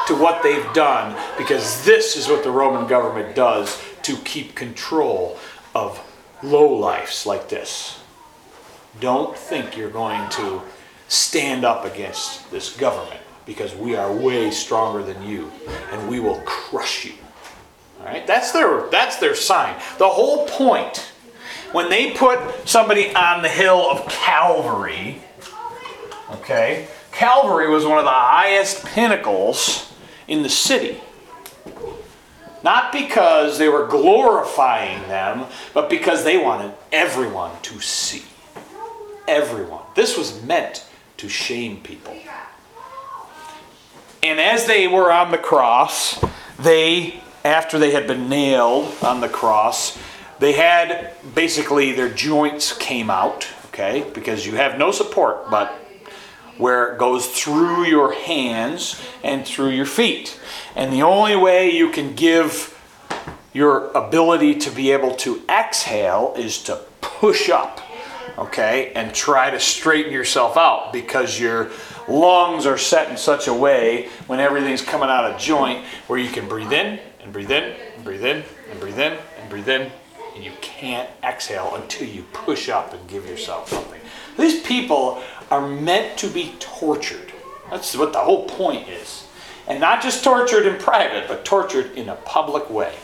to 0.06 0.14
what 0.14 0.42
they've 0.42 0.72
done 0.72 1.16
because 1.36 1.84
this 1.84 2.16
is 2.16 2.28
what 2.28 2.42
the 2.44 2.50
Roman 2.50 2.86
government 2.86 3.34
does 3.34 3.82
to 4.02 4.16
keep 4.18 4.54
control 4.54 5.38
of 5.74 6.00
lowlifes 6.42 7.26
like 7.26 7.48
this. 7.48 8.00
Don't 8.98 9.36
think 9.36 9.76
you're 9.76 9.90
going 9.90 10.28
to 10.30 10.62
stand 11.08 11.64
up 11.64 11.84
against 11.84 12.50
this 12.50 12.76
government 12.76 13.20
because 13.46 13.74
we 13.74 13.96
are 13.96 14.12
way 14.12 14.50
stronger 14.50 15.02
than 15.02 15.22
you 15.22 15.50
and 15.92 16.08
we 16.08 16.20
will 16.20 16.40
crush 16.44 17.04
you. 17.04 17.14
All 18.00 18.06
right? 18.06 18.26
That's 18.26 18.52
their 18.52 18.88
that's 18.90 19.16
their 19.16 19.34
sign. 19.34 19.74
The 19.98 20.08
whole 20.08 20.46
point 20.46 21.10
when 21.72 21.88
they 21.88 22.12
put 22.12 22.68
somebody 22.68 23.14
on 23.14 23.42
the 23.42 23.48
hill 23.48 23.90
of 23.90 24.08
Calvary, 24.08 25.20
okay? 26.32 26.88
Calvary 27.12 27.68
was 27.68 27.84
one 27.84 27.98
of 27.98 28.04
the 28.04 28.10
highest 28.10 28.84
pinnacles 28.84 29.92
in 30.26 30.42
the 30.42 30.48
city. 30.48 31.00
Not 32.62 32.92
because 32.92 33.58
they 33.58 33.68
were 33.68 33.86
glorifying 33.86 35.00
them, 35.08 35.46
but 35.72 35.88
because 35.88 36.24
they 36.24 36.36
wanted 36.36 36.72
everyone 36.92 37.52
to 37.62 37.80
see. 37.80 38.24
Everyone. 39.26 39.82
This 39.94 40.16
was 40.16 40.42
meant 40.42 40.84
to 41.18 41.28
shame 41.28 41.80
people. 41.82 42.16
And 44.22 44.38
as 44.38 44.66
they 44.66 44.86
were 44.86 45.10
on 45.10 45.30
the 45.30 45.38
cross, 45.38 46.22
they, 46.58 47.22
after 47.44 47.78
they 47.78 47.92
had 47.92 48.06
been 48.06 48.28
nailed 48.28 48.94
on 49.02 49.20
the 49.20 49.28
cross, 49.28 49.96
they 50.40 50.52
had 50.52 51.12
basically 51.35 51.92
their 51.92 52.09
joints 52.09 52.76
came 52.76 53.11
out, 53.11 53.47
okay, 53.66 54.11
because 54.14 54.47
you 54.47 54.56
have 54.56 54.78
no 54.78 54.90
support 54.90 55.50
but 55.50 55.70
where 56.56 56.92
it 56.92 56.99
goes 56.99 57.26
through 57.26 57.85
your 57.85 58.12
hands 58.12 59.00
and 59.23 59.47
through 59.47 59.70
your 59.70 59.87
feet. 59.87 60.38
And 60.75 60.92
the 60.92 61.02
only 61.02 61.37
way 61.37 61.70
you 61.70 61.90
can 61.90 62.14
give 62.14 62.76
your 63.52 63.90
ability 63.92 64.56
to 64.56 64.70
be 64.70 64.92
able 64.92 65.14
to 65.16 65.42
exhale 65.49 66.35
is 66.37 66.62
to 66.64 66.76
push 67.00 67.50
up, 67.50 67.80
okay, 68.38 68.92
and 68.94 69.14
try 69.14 69.50
to 69.50 69.59
straighten 69.59 70.12
yourself 70.12 70.56
out 70.56 70.92
because 70.92 71.40
your 71.40 71.70
lungs 72.09 72.66
are 72.66 72.78
set 72.78 73.11
in 73.11 73.16
such 73.16 73.47
a 73.47 73.54
way 73.54 74.09
when 74.26 74.40
everything's 74.40 74.82
coming 74.82 75.09
out 75.09 75.25
of 75.25 75.38
joint 75.38 75.85
where 76.06 76.18
you 76.18 76.30
can 76.30 76.49
breathe 76.49 76.73
in 76.73 76.99
and 77.20 77.32
breathe 77.32 77.50
in 77.50 77.75
and 77.94 78.04
breathe 78.04 78.25
in 78.25 78.42
and 78.70 78.80
breathe 78.80 78.99
in 78.99 79.18
and 79.38 79.50
breathe 79.50 79.68
in 79.68 79.90
and 80.40 80.47
you 80.47 80.59
can't 80.62 81.11
exhale 81.23 81.75
until 81.75 82.09
you 82.09 82.23
push 82.32 82.70
up 82.70 82.94
and 82.94 83.09
give 83.09 83.26
yourself 83.26 83.68
something. 83.68 84.00
These 84.38 84.62
people 84.62 85.23
are 85.50 85.68
meant 85.68 86.16
to 86.20 86.28
be 86.28 86.54
tortured. 86.59 87.30
That's 87.68 87.94
what 87.94 88.14
the 88.14 88.20
whole 88.20 88.49
point 88.49 88.88
is. 88.88 89.26
And 89.68 89.80
not 89.80 90.02
just 90.02 90.25
tortured 90.25 90.64
in 90.64 90.78
private, 90.78 91.28
but 91.28 91.44
tortured 91.44 91.92
in 91.92 92.09
a 92.09 92.14
public 92.14 92.70
way. 92.70 92.94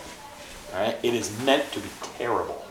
All 0.72 0.80
right? 0.80 0.96
It 1.02 1.12
is 1.12 1.38
meant 1.44 1.70
to 1.72 1.80
be 1.80 1.90
terrible. 2.16 2.64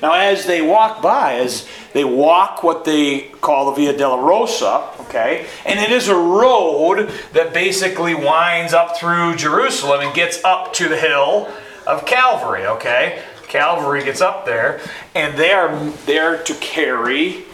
Now, 0.00 0.14
as 0.14 0.46
they 0.46 0.62
walk 0.62 1.02
by, 1.02 1.34
as 1.34 1.68
they 1.92 2.04
walk 2.04 2.62
what 2.62 2.86
they 2.86 3.20
call 3.42 3.66
the 3.66 3.76
Via 3.76 3.92
Dolorosa, 3.92 4.98
okay, 5.02 5.46
and 5.66 5.78
it 5.78 5.92
is 5.92 6.08
a 6.08 6.16
road 6.16 7.12
that 7.34 7.52
basically 7.52 8.14
winds 8.14 8.72
up 8.72 8.96
through 8.96 9.36
Jerusalem 9.36 10.00
and 10.00 10.14
gets 10.14 10.42
up 10.44 10.72
to 10.72 10.88
the 10.88 10.96
hill 10.96 11.52
of 11.86 12.06
Calvary, 12.06 12.66
okay? 12.66 13.22
Calvary 13.52 14.02
gets 14.02 14.22
up 14.22 14.46
there, 14.46 14.80
and 15.14 15.36
they 15.36 15.52
are 15.52 15.78
there 16.06 16.42
to 16.42 16.54
carry 16.54 17.44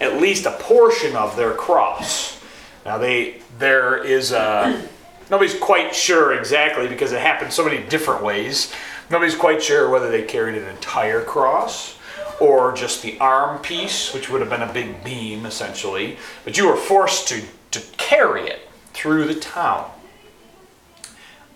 at 0.00 0.18
least 0.18 0.46
a 0.46 0.52
portion 0.52 1.14
of 1.14 1.36
their 1.36 1.52
cross. 1.52 2.42
Now, 2.86 2.96
they 2.96 3.42
there 3.58 4.02
is 4.02 4.32
a 4.32 4.82
nobody's 5.30 5.58
quite 5.58 5.94
sure 5.94 6.32
exactly 6.32 6.88
because 6.88 7.12
it 7.12 7.20
happened 7.20 7.52
so 7.52 7.66
many 7.66 7.86
different 7.86 8.24
ways. 8.24 8.72
Nobody's 9.10 9.34
quite 9.34 9.62
sure 9.62 9.90
whether 9.90 10.10
they 10.10 10.22
carried 10.22 10.54
an 10.54 10.66
entire 10.68 11.22
cross 11.22 11.98
or 12.40 12.72
just 12.72 13.02
the 13.02 13.18
arm 13.18 13.60
piece, 13.60 14.14
which 14.14 14.30
would 14.30 14.40
have 14.40 14.48
been 14.48 14.62
a 14.62 14.72
big 14.72 15.04
beam 15.04 15.44
essentially. 15.44 16.16
But 16.44 16.56
you 16.56 16.66
were 16.66 16.76
forced 16.76 17.28
to, 17.28 17.42
to 17.72 17.80
carry 17.98 18.48
it 18.48 18.70
through 18.94 19.26
the 19.26 19.34
town. 19.34 19.90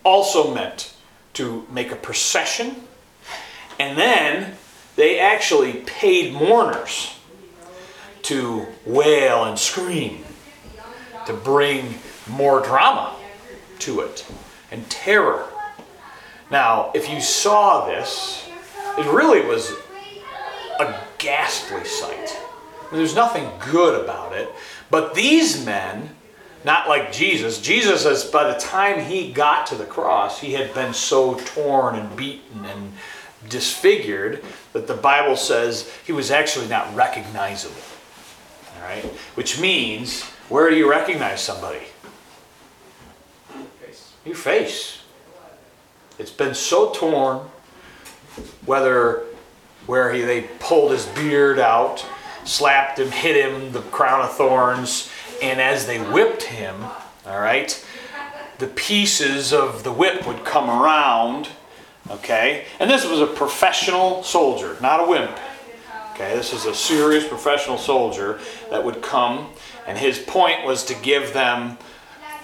Also 0.04 0.54
meant 0.54 0.94
to 1.32 1.66
make 1.70 1.90
a 1.92 1.96
procession, 1.96 2.85
and 3.78 3.98
then 3.98 4.54
they 4.96 5.18
actually 5.18 5.74
paid 5.86 6.32
mourners 6.32 7.16
to 8.22 8.66
wail 8.84 9.44
and 9.44 9.58
scream, 9.58 10.24
to 11.26 11.32
bring 11.32 11.94
more 12.28 12.60
drama 12.60 13.14
to 13.80 14.00
it 14.00 14.26
and 14.70 14.88
terror. 14.90 15.46
Now, 16.50 16.90
if 16.94 17.10
you 17.10 17.20
saw 17.20 17.86
this, 17.86 18.48
it 18.98 19.06
really 19.06 19.46
was 19.46 19.72
a 20.80 20.94
ghastly 21.18 21.84
sight. 21.84 22.36
There's 22.92 23.14
nothing 23.14 23.50
good 23.70 24.02
about 24.02 24.32
it. 24.32 24.48
But 24.90 25.14
these 25.14 25.64
men, 25.64 26.10
not 26.64 26.88
like 26.88 27.12
Jesus, 27.12 27.60
Jesus, 27.60 28.06
as 28.06 28.24
by 28.24 28.52
the 28.52 28.58
time 28.58 29.04
he 29.04 29.32
got 29.32 29.66
to 29.68 29.74
the 29.74 29.84
cross, 29.84 30.40
he 30.40 30.52
had 30.52 30.72
been 30.72 30.94
so 30.94 31.34
torn 31.34 31.96
and 31.96 32.16
beaten 32.16 32.64
and 32.64 32.92
disfigured 33.48 34.42
that 34.72 34.86
the 34.86 34.94
Bible 34.94 35.36
says 35.36 35.90
he 36.04 36.12
was 36.12 36.30
actually 36.30 36.68
not 36.68 36.94
recognizable. 36.94 37.76
All 38.76 38.82
right? 38.82 39.04
Which 39.34 39.60
means, 39.60 40.22
where 40.48 40.70
do 40.70 40.76
you 40.76 40.88
recognize 40.88 41.40
somebody? 41.40 41.86
Face. 43.80 44.12
Your 44.24 44.36
face. 44.36 45.02
It's 46.18 46.30
been 46.30 46.54
so 46.54 46.92
torn, 46.92 47.46
whether 48.64 49.24
where 49.86 50.12
he 50.12 50.22
they 50.22 50.42
pulled 50.58 50.92
his 50.92 51.06
beard 51.06 51.58
out, 51.58 52.04
slapped 52.44 52.98
him, 52.98 53.10
hit 53.10 53.36
him 53.36 53.72
the 53.72 53.82
crown 53.82 54.22
of 54.22 54.32
thorns, 54.32 55.10
and 55.42 55.60
as 55.60 55.86
they 55.86 55.98
whipped 55.98 56.44
him, 56.44 56.84
all 57.26 57.40
right, 57.40 57.84
the 58.58 58.66
pieces 58.66 59.52
of 59.52 59.84
the 59.84 59.92
whip 59.92 60.26
would 60.26 60.44
come 60.44 60.70
around, 60.70 61.48
okay? 62.10 62.64
And 62.80 62.90
this 62.90 63.04
was 63.06 63.20
a 63.20 63.26
professional 63.26 64.22
soldier, 64.22 64.76
not 64.80 65.00
a 65.00 65.08
wimp. 65.08 65.38
Okay, 66.14 66.34
this 66.34 66.54
is 66.54 66.64
a 66.64 66.74
serious 66.74 67.28
professional 67.28 67.76
soldier 67.76 68.40
that 68.70 68.82
would 68.82 69.02
come, 69.02 69.50
and 69.86 69.98
his 69.98 70.18
point 70.18 70.64
was 70.64 70.84
to 70.86 70.94
give 70.94 71.34
them 71.34 71.76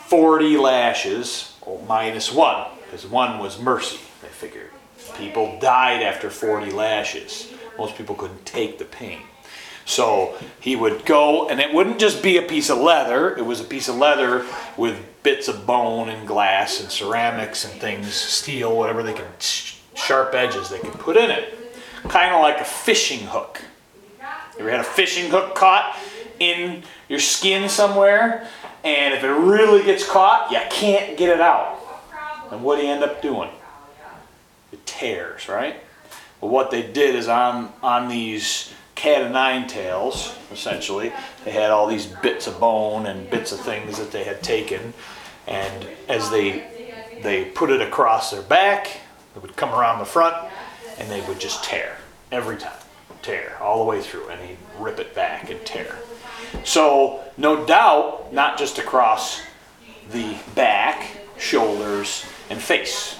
40 0.09 0.59
lashes, 0.59 1.57
or 1.62 1.83
minus 1.88 2.31
one, 2.31 2.66
because 2.85 3.07
one 3.07 3.38
was 3.38 3.59
mercy, 3.59 3.99
they 4.21 4.28
figured. 4.28 4.71
People 5.16 5.59
died 5.59 6.02
after 6.02 6.28
40 6.28 6.71
lashes. 6.71 7.50
Most 7.78 7.97
people 7.97 8.14
couldn't 8.14 8.45
take 8.45 8.78
the 8.78 8.85
pain. 8.85 9.23
So 9.84 10.36
he 10.60 10.76
would 10.76 11.04
go, 11.04 11.48
and 11.48 11.60
it 11.60 11.74
wouldn't 11.74 11.98
just 11.98 12.22
be 12.22 12.36
a 12.36 12.42
piece 12.42 12.70
of 12.70 12.78
leather, 12.78 13.36
it 13.36 13.44
was 13.44 13.60
a 13.60 13.64
piece 13.64 13.88
of 13.88 13.96
leather 13.96 14.46
with 14.76 14.98
bits 15.22 15.48
of 15.48 15.66
bone 15.66 16.08
and 16.08 16.26
glass 16.26 16.80
and 16.80 16.90
ceramics 16.90 17.64
and 17.64 17.80
things, 17.80 18.12
steel, 18.12 18.76
whatever 18.76 19.02
they 19.02 19.12
could, 19.12 19.26
sharp 19.40 20.34
edges 20.34 20.68
they 20.68 20.78
could 20.78 20.94
put 20.94 21.16
in 21.16 21.30
it. 21.30 21.58
Kind 22.04 22.34
of 22.34 22.40
like 22.40 22.60
a 22.60 22.64
fishing 22.64 23.26
hook. 23.26 23.60
You 24.54 24.60
ever 24.60 24.70
had 24.70 24.80
a 24.80 24.84
fishing 24.84 25.30
hook 25.30 25.54
caught 25.54 25.96
in 26.38 26.82
your 27.08 27.20
skin 27.20 27.68
somewhere, 27.68 28.46
and 28.84 29.14
if 29.14 29.22
it 29.22 29.30
really 29.30 29.84
gets 29.84 30.08
caught, 30.08 30.50
you 30.50 30.58
can't 30.70 31.16
get 31.16 31.28
it 31.28 31.40
out. 31.40 31.78
And 32.50 32.62
what 32.62 32.76
do 32.76 32.84
you 32.84 32.92
end 32.92 33.02
up 33.02 33.22
doing? 33.22 33.50
It 34.72 34.84
tears, 34.84 35.48
right? 35.48 35.76
But 36.40 36.48
what 36.48 36.70
they 36.70 36.82
did 36.82 37.14
is 37.14 37.28
on 37.28 37.72
on 37.82 38.08
these 38.08 38.72
cat 39.02 39.23
of 39.23 39.32
nine 39.32 39.66
tails, 39.66 40.32
essentially, 40.52 41.12
they 41.44 41.50
had 41.50 41.73
all 41.73 41.88
these 41.88 42.06
bits 42.06 42.47
of 42.47 42.61
bone 42.61 43.06
and 43.06 43.28
bits 43.30 43.50
of 43.50 43.59
things 43.59 43.99
that 43.99 44.12
they 44.12 44.23
had 44.23 44.40
taken, 44.44 44.94
and 45.49 45.88
as 46.09 46.30
they 46.30 46.68
they 47.21 47.47
put 47.47 47.68
it 47.71 47.80
across 47.80 48.30
their 48.30 48.42
back, 48.42 49.00
it 49.35 49.42
would 49.42 49.56
come 49.56 49.71
around 49.71 49.99
the 49.99 50.04
front, 50.04 50.37
and 50.99 51.11
they 51.11 51.21
would 51.23 51.40
just 51.40 51.64
tear 51.64 51.97
every 52.30 52.56
time, 52.56 52.78
tear 53.23 53.59
all 53.61 53.78
the 53.78 53.85
way 53.85 54.00
through, 54.00 54.28
and 54.28 54.40
he'd 54.40 54.56
rip 54.78 55.00
it 55.00 55.12
back 55.16 55.50
and 55.50 55.64
tear. 55.66 55.97
So 56.62 57.25
no 57.37 57.66
doubt, 57.66 58.32
not 58.32 58.56
just 58.56 58.78
across 58.78 59.42
the 60.12 60.37
back, 60.54 61.09
shoulders, 61.38 62.25
and 62.50 62.61
face. 62.62 63.18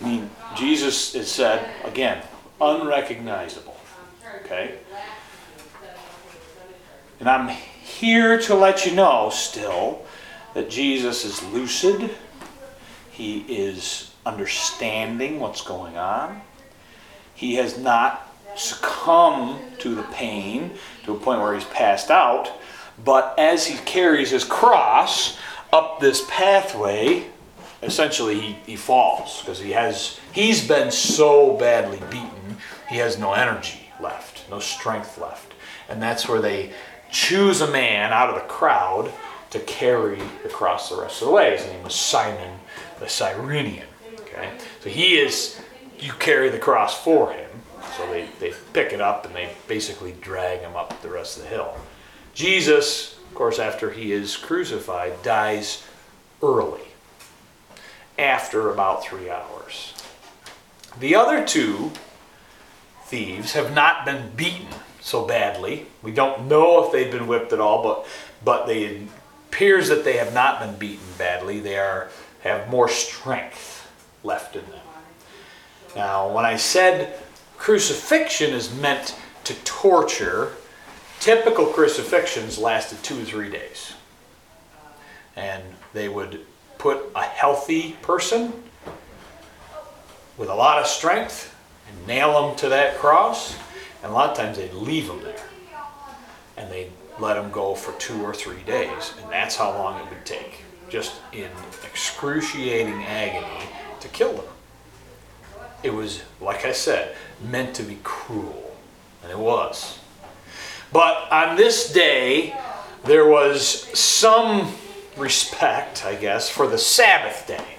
I 0.00 0.04
mean, 0.04 0.30
Jesus 0.56 1.14
is 1.14 1.30
said 1.30 1.68
again, 1.84 2.20
unrecognizable. 2.60 3.73
Okay? 4.44 4.74
And 7.20 7.28
I'm 7.28 7.48
here 7.48 8.38
to 8.42 8.54
let 8.54 8.84
you 8.84 8.92
know 8.92 9.30
still 9.32 10.04
that 10.52 10.68
Jesus 10.68 11.24
is 11.24 11.42
lucid. 11.52 12.10
He 13.10 13.38
is 13.48 14.12
understanding 14.26 15.40
what's 15.40 15.62
going 15.62 15.96
on. 15.96 16.40
He 17.34 17.54
has 17.56 17.78
not 17.78 18.30
succumbed 18.56 19.60
to 19.80 19.94
the 19.94 20.02
pain 20.04 20.72
to 21.04 21.14
a 21.14 21.18
point 21.18 21.40
where 21.40 21.54
he's 21.54 21.64
passed 21.64 22.10
out. 22.10 22.52
But 23.04 23.38
as 23.38 23.66
he 23.66 23.78
carries 23.84 24.30
his 24.30 24.44
cross 24.44 25.38
up 25.72 26.00
this 26.00 26.24
pathway, 26.28 27.26
essentially 27.82 28.40
he, 28.40 28.52
he 28.66 28.76
falls 28.76 29.40
because 29.40 29.58
he 29.60 29.72
has 29.72 30.18
he's 30.32 30.66
been 30.66 30.90
so 30.90 31.56
badly 31.56 32.00
beaten 32.10 32.56
he 32.88 32.96
has 32.96 33.18
no 33.18 33.32
energy 33.34 33.83
left 34.04 34.34
no 34.50 34.60
strength 34.60 35.18
left. 35.18 35.54
And 35.88 36.02
that's 36.02 36.28
where 36.28 36.40
they 36.40 36.72
choose 37.10 37.60
a 37.60 37.70
man 37.70 38.12
out 38.12 38.28
of 38.28 38.36
the 38.36 38.48
crowd 38.48 39.12
to 39.50 39.58
carry 39.60 40.20
the 40.42 40.48
cross 40.48 40.90
the 40.90 41.00
rest 41.00 41.22
of 41.22 41.28
the 41.28 41.34
way. 41.34 41.56
His 41.56 41.66
name 41.66 41.82
was 41.82 41.94
Simon 41.94 42.58
the 43.00 43.08
Cyrenian 43.08 43.88
okay? 44.34 44.50
So 44.80 44.88
he 44.88 45.18
is 45.18 45.60
you 45.98 46.12
carry 46.12 46.48
the 46.48 46.58
cross 46.58 47.02
for 47.02 47.32
him. 47.32 47.48
So 47.96 48.06
they, 48.10 48.28
they 48.40 48.52
pick 48.72 48.92
it 48.92 49.00
up 49.00 49.26
and 49.26 49.34
they 49.34 49.50
basically 49.68 50.12
drag 50.20 50.60
him 50.60 50.74
up 50.74 51.00
the 51.02 51.08
rest 51.08 51.36
of 51.36 51.44
the 51.44 51.48
hill. 51.48 51.76
Jesus 52.34 53.18
of 53.18 53.34
course 53.34 53.58
after 53.58 53.90
he 53.90 54.12
is 54.12 54.36
crucified 54.36 55.22
dies 55.22 55.84
early 56.42 56.80
after 58.18 58.70
about 58.70 59.04
three 59.04 59.30
hours. 59.30 59.92
The 61.00 61.14
other 61.14 61.44
two 61.44 61.90
thieves 63.14 63.52
have 63.52 63.72
not 63.72 64.04
been 64.04 64.28
beaten 64.34 64.66
so 65.00 65.24
badly. 65.24 65.86
We 66.02 66.10
don't 66.10 66.48
know 66.48 66.84
if 66.84 66.90
they've 66.90 67.12
been 67.12 67.28
whipped 67.28 67.52
at 67.52 67.60
all, 67.60 67.80
but 67.80 68.06
but 68.44 68.66
they 68.66 69.06
appears 69.48 69.88
that 69.88 70.02
they 70.02 70.16
have 70.16 70.34
not 70.34 70.58
been 70.58 70.74
beaten 70.74 71.06
badly. 71.16 71.60
They 71.60 71.78
are 71.78 72.08
have 72.42 72.68
more 72.68 72.88
strength 72.88 73.88
left 74.24 74.56
in 74.56 74.64
them. 74.64 74.80
Now, 75.94 76.34
when 76.34 76.44
I 76.44 76.56
said 76.56 77.16
crucifixion 77.56 78.52
is 78.52 78.74
meant 78.74 79.14
to 79.44 79.54
torture, 79.62 80.50
typical 81.20 81.66
crucifixions 81.66 82.58
lasted 82.58 83.00
two 83.04 83.22
or 83.22 83.24
three 83.24 83.48
days. 83.48 83.92
And 85.36 85.62
they 85.92 86.08
would 86.08 86.40
put 86.78 86.98
a 87.14 87.22
healthy 87.22 87.92
person 88.02 88.52
with 90.36 90.48
a 90.48 90.54
lot 90.54 90.80
of 90.80 90.88
strength 90.88 91.53
and 91.88 92.06
nail 92.06 92.48
them 92.48 92.56
to 92.58 92.68
that 92.68 92.96
cross. 92.98 93.56
And 94.02 94.12
a 94.12 94.14
lot 94.14 94.30
of 94.30 94.36
times 94.36 94.58
they'd 94.58 94.72
leave 94.72 95.06
them 95.06 95.22
there. 95.22 95.42
And 96.56 96.70
they'd 96.70 96.92
let 97.18 97.34
them 97.34 97.50
go 97.50 97.74
for 97.74 97.92
two 97.98 98.22
or 98.22 98.34
three 98.34 98.62
days. 98.62 99.14
And 99.22 99.30
that's 99.30 99.56
how 99.56 99.70
long 99.70 100.00
it 100.00 100.08
would 100.10 100.24
take, 100.24 100.62
just 100.88 101.14
in 101.32 101.50
excruciating 101.84 103.02
agony, 103.04 103.68
to 104.00 104.08
kill 104.08 104.32
them. 104.34 104.44
It 105.82 105.92
was, 105.92 106.22
like 106.40 106.64
I 106.64 106.72
said, 106.72 107.14
meant 107.42 107.74
to 107.76 107.82
be 107.82 107.98
cruel. 108.02 108.76
And 109.22 109.30
it 109.30 109.38
was. 109.38 109.98
But 110.92 111.30
on 111.30 111.56
this 111.56 111.92
day, 111.92 112.54
there 113.04 113.26
was 113.26 113.66
some 113.98 114.72
respect, 115.16 116.04
I 116.04 116.14
guess, 116.14 116.48
for 116.48 116.66
the 116.66 116.78
Sabbath 116.78 117.46
day. 117.46 117.73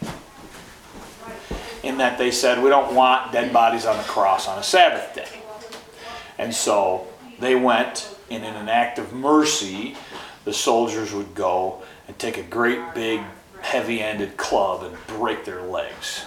In 1.95 1.99
that 1.99 2.17
they 2.17 2.31
said, 2.31 2.61
we 2.61 2.69
don't 2.69 2.93
want 2.93 3.31
dead 3.31 3.53
bodies 3.53 3.85
on 3.85 3.95
the 3.95 4.03
cross 4.03 4.49
on 4.49 4.59
a 4.59 4.63
Sabbath 4.63 5.15
day. 5.15 5.29
And 6.37 6.53
so 6.53 7.07
they 7.39 7.55
went, 7.55 8.13
and 8.29 8.43
in 8.43 8.53
an 8.53 8.67
act 8.67 8.99
of 8.99 9.13
mercy, 9.13 9.95
the 10.43 10.51
soldiers 10.51 11.13
would 11.13 11.33
go 11.33 11.83
and 12.09 12.19
take 12.19 12.35
a 12.35 12.43
great 12.43 12.93
big 12.93 13.21
heavy 13.61 14.01
ended 14.01 14.35
club 14.35 14.83
and 14.83 14.93
break 15.17 15.45
their 15.45 15.61
legs. 15.61 16.25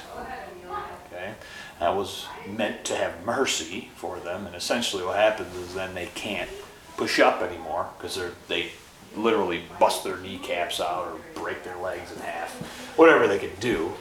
Okay? 1.12 1.35
That 1.81 1.94
was 1.94 2.26
meant 2.48 2.87
to 2.87 2.96
have 2.96 3.26
mercy 3.26 3.90
for 3.94 4.18
them, 4.20 4.46
and 4.46 4.57
essentially 4.57 5.04
what 5.04 5.16
happens 5.16 5.54
is 5.54 5.74
then 5.74 5.94
they 5.94 6.07
can't 6.14 6.48
push 6.96 7.20
up 7.20 7.42
anymore 7.42 7.90
because 7.98 8.18
they 8.48 8.70
literally 9.14 9.64
bust 9.78 10.02
their 10.02 10.16
kneecaps 10.16 10.81
out 10.81 11.09
or 11.09 11.42
break 11.42 11.62
their 11.62 11.76
legs 11.76 12.11
in 12.11 12.22
half, 12.22 12.54
whatever 12.96 13.26
they 13.28 13.38
could 13.38 13.61
do, 13.61 13.92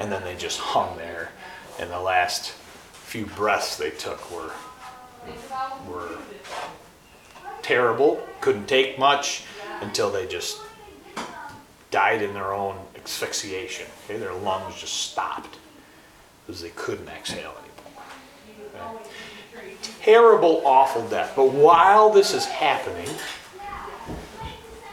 and 0.00 0.10
then 0.10 0.24
they 0.24 0.34
just 0.34 0.58
hung 0.58 0.96
there. 0.96 1.28
And 1.78 1.90
the 1.90 2.00
last 2.00 2.52
few 2.92 3.26
breaths 3.26 3.76
they 3.76 3.90
took 3.90 4.30
were 4.32 4.50
were 5.86 6.16
terrible. 7.62 8.26
Couldn't 8.40 8.66
take 8.66 8.98
much 8.98 9.44
until 9.82 10.10
they 10.10 10.26
just 10.26 10.60
died 11.90 12.22
in 12.22 12.32
their 12.32 12.54
own 12.54 12.76
asphyxiation. 12.96 13.86
Okay, 14.04 14.18
their 14.18 14.32
lungs 14.32 14.80
just 14.80 14.94
stopped 14.94 15.58
because 16.46 16.62
they 16.62 16.70
couldn't 16.70 17.08
exhale 17.08 17.54
anymore. 17.58 18.96
Okay? 19.54 19.74
Terrible, 20.00 20.62
awful 20.64 21.06
death. 21.08 21.34
But 21.36 21.52
while 21.52 22.10
this 22.10 22.32
is 22.32 22.46
happening, 22.46 23.08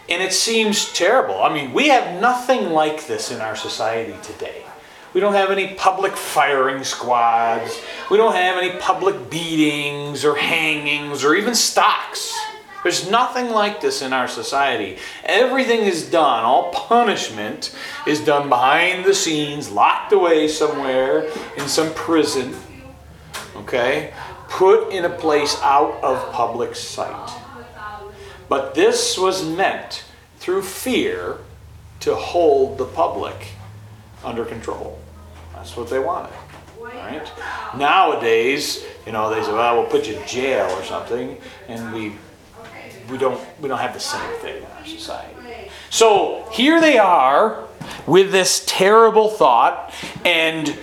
and 0.10 0.22
it 0.22 0.34
seems 0.34 0.92
terrible. 0.92 1.42
I 1.42 1.54
mean, 1.54 1.74
we 1.74 1.88
have 1.90 2.20
nothing 2.20 2.72
like 2.72 3.08
this 3.08 3.32
in 3.32 3.40
our 3.40 3.56
society 3.56 4.16
today. 4.22 4.67
We 5.14 5.22
don't 5.22 5.34
have 5.34 5.52
any 5.52 5.74
public 5.76 6.16
firing 6.16 6.84
squads. 6.84 7.82
We 8.12 8.18
don't 8.18 8.36
have 8.36 8.58
any 8.58 8.78
public 8.80 9.30
beatings 9.30 10.26
or 10.26 10.36
hangings 10.36 11.24
or 11.24 11.36
even 11.36 11.56
stocks. 11.56 12.38
There's 12.84 13.10
nothing 13.10 13.50
like 13.50 13.82
this 13.82 14.02
in 14.02 14.14
our 14.14 14.28
society. 14.28 14.98
Everything 15.24 15.82
is 15.82 16.10
done, 16.10 16.46
all 16.46 16.72
punishment 16.72 17.76
is 18.06 18.22
done 18.22 18.48
behind 18.48 19.04
the 19.04 19.14
scenes, 19.14 19.70
locked 19.70 20.14
away 20.14 20.48
somewhere 20.48 21.30
in 21.58 21.68
some 21.68 21.94
prison, 21.94 22.56
okay? 23.56 24.14
Put 24.48 24.94
in 24.94 25.04
a 25.04 25.10
place 25.10 25.58
out 25.62 26.02
of 26.04 26.32
public 26.32 26.76
sight. 26.76 27.30
But 28.48 28.76
this 28.76 29.18
was 29.18 29.44
meant 29.44 30.06
through 30.38 30.62
fear 30.62 31.40
to 32.02 32.16
hold 32.16 32.78
the 32.78 32.86
public 32.86 33.48
under 34.28 34.44
control. 34.46 35.00
That's 35.54 35.76
what 35.78 35.90
they 35.90 36.00
wanted. 36.00 36.34
Right? 36.80 37.32
Nowadays, 37.78 38.86
you 39.06 39.12
know, 39.12 39.34
they 39.34 39.42
say, 39.42 39.52
well, 39.52 39.82
we'll 39.82 39.90
put 39.90 40.08
you 40.08 40.18
in 40.18 40.28
jail 40.28 40.70
or 40.72 40.84
something, 40.84 41.38
and 41.68 41.94
we 41.94 42.14
we 43.10 43.18
don't 43.18 43.40
we 43.62 43.68
don't 43.68 43.80
have 43.80 43.94
the 43.94 44.00
same 44.00 44.34
thing 44.42 44.58
in 44.58 44.64
our 44.78 44.86
society. 44.86 45.36
So 45.90 46.48
here 46.52 46.80
they 46.82 46.98
are 46.98 47.66
with 48.06 48.32
this 48.32 48.64
terrible 48.68 49.30
thought, 49.30 49.94
and 50.26 50.78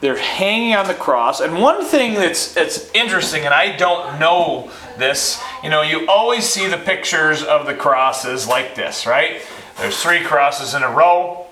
they're 0.00 0.18
hanging 0.18 0.74
on 0.74 0.86
the 0.86 0.94
cross. 0.94 1.40
And 1.40 1.60
one 1.60 1.84
thing 1.84 2.14
that's 2.14 2.52
that's 2.54 2.90
interesting, 2.92 3.44
and 3.44 3.54
I 3.54 3.76
don't 3.76 4.18
know 4.18 4.70
this, 4.98 5.42
you 5.62 5.70
know, 5.70 5.82
you 5.82 6.06
always 6.08 6.44
see 6.44 6.66
the 6.66 6.78
pictures 6.78 7.42
of 7.42 7.66
the 7.66 7.74
crosses 7.74 8.46
like 8.46 8.74
this, 8.74 9.06
right? 9.06 9.40
There's 9.78 10.00
three 10.00 10.22
crosses 10.22 10.74
in 10.74 10.82
a 10.82 10.90
row. 10.90 11.43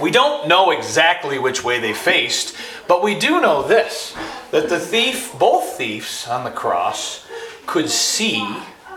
We 0.00 0.10
don't 0.10 0.46
know 0.48 0.70
exactly 0.70 1.38
which 1.38 1.64
way 1.64 1.80
they 1.80 1.92
faced, 1.92 2.56
but 2.86 3.02
we 3.02 3.18
do 3.18 3.40
know 3.40 3.62
this 3.62 4.14
that 4.50 4.68
the 4.68 4.78
thief, 4.78 5.34
both 5.38 5.76
thieves 5.76 6.26
on 6.28 6.44
the 6.44 6.50
cross, 6.50 7.26
could 7.66 7.90
see 7.90 8.40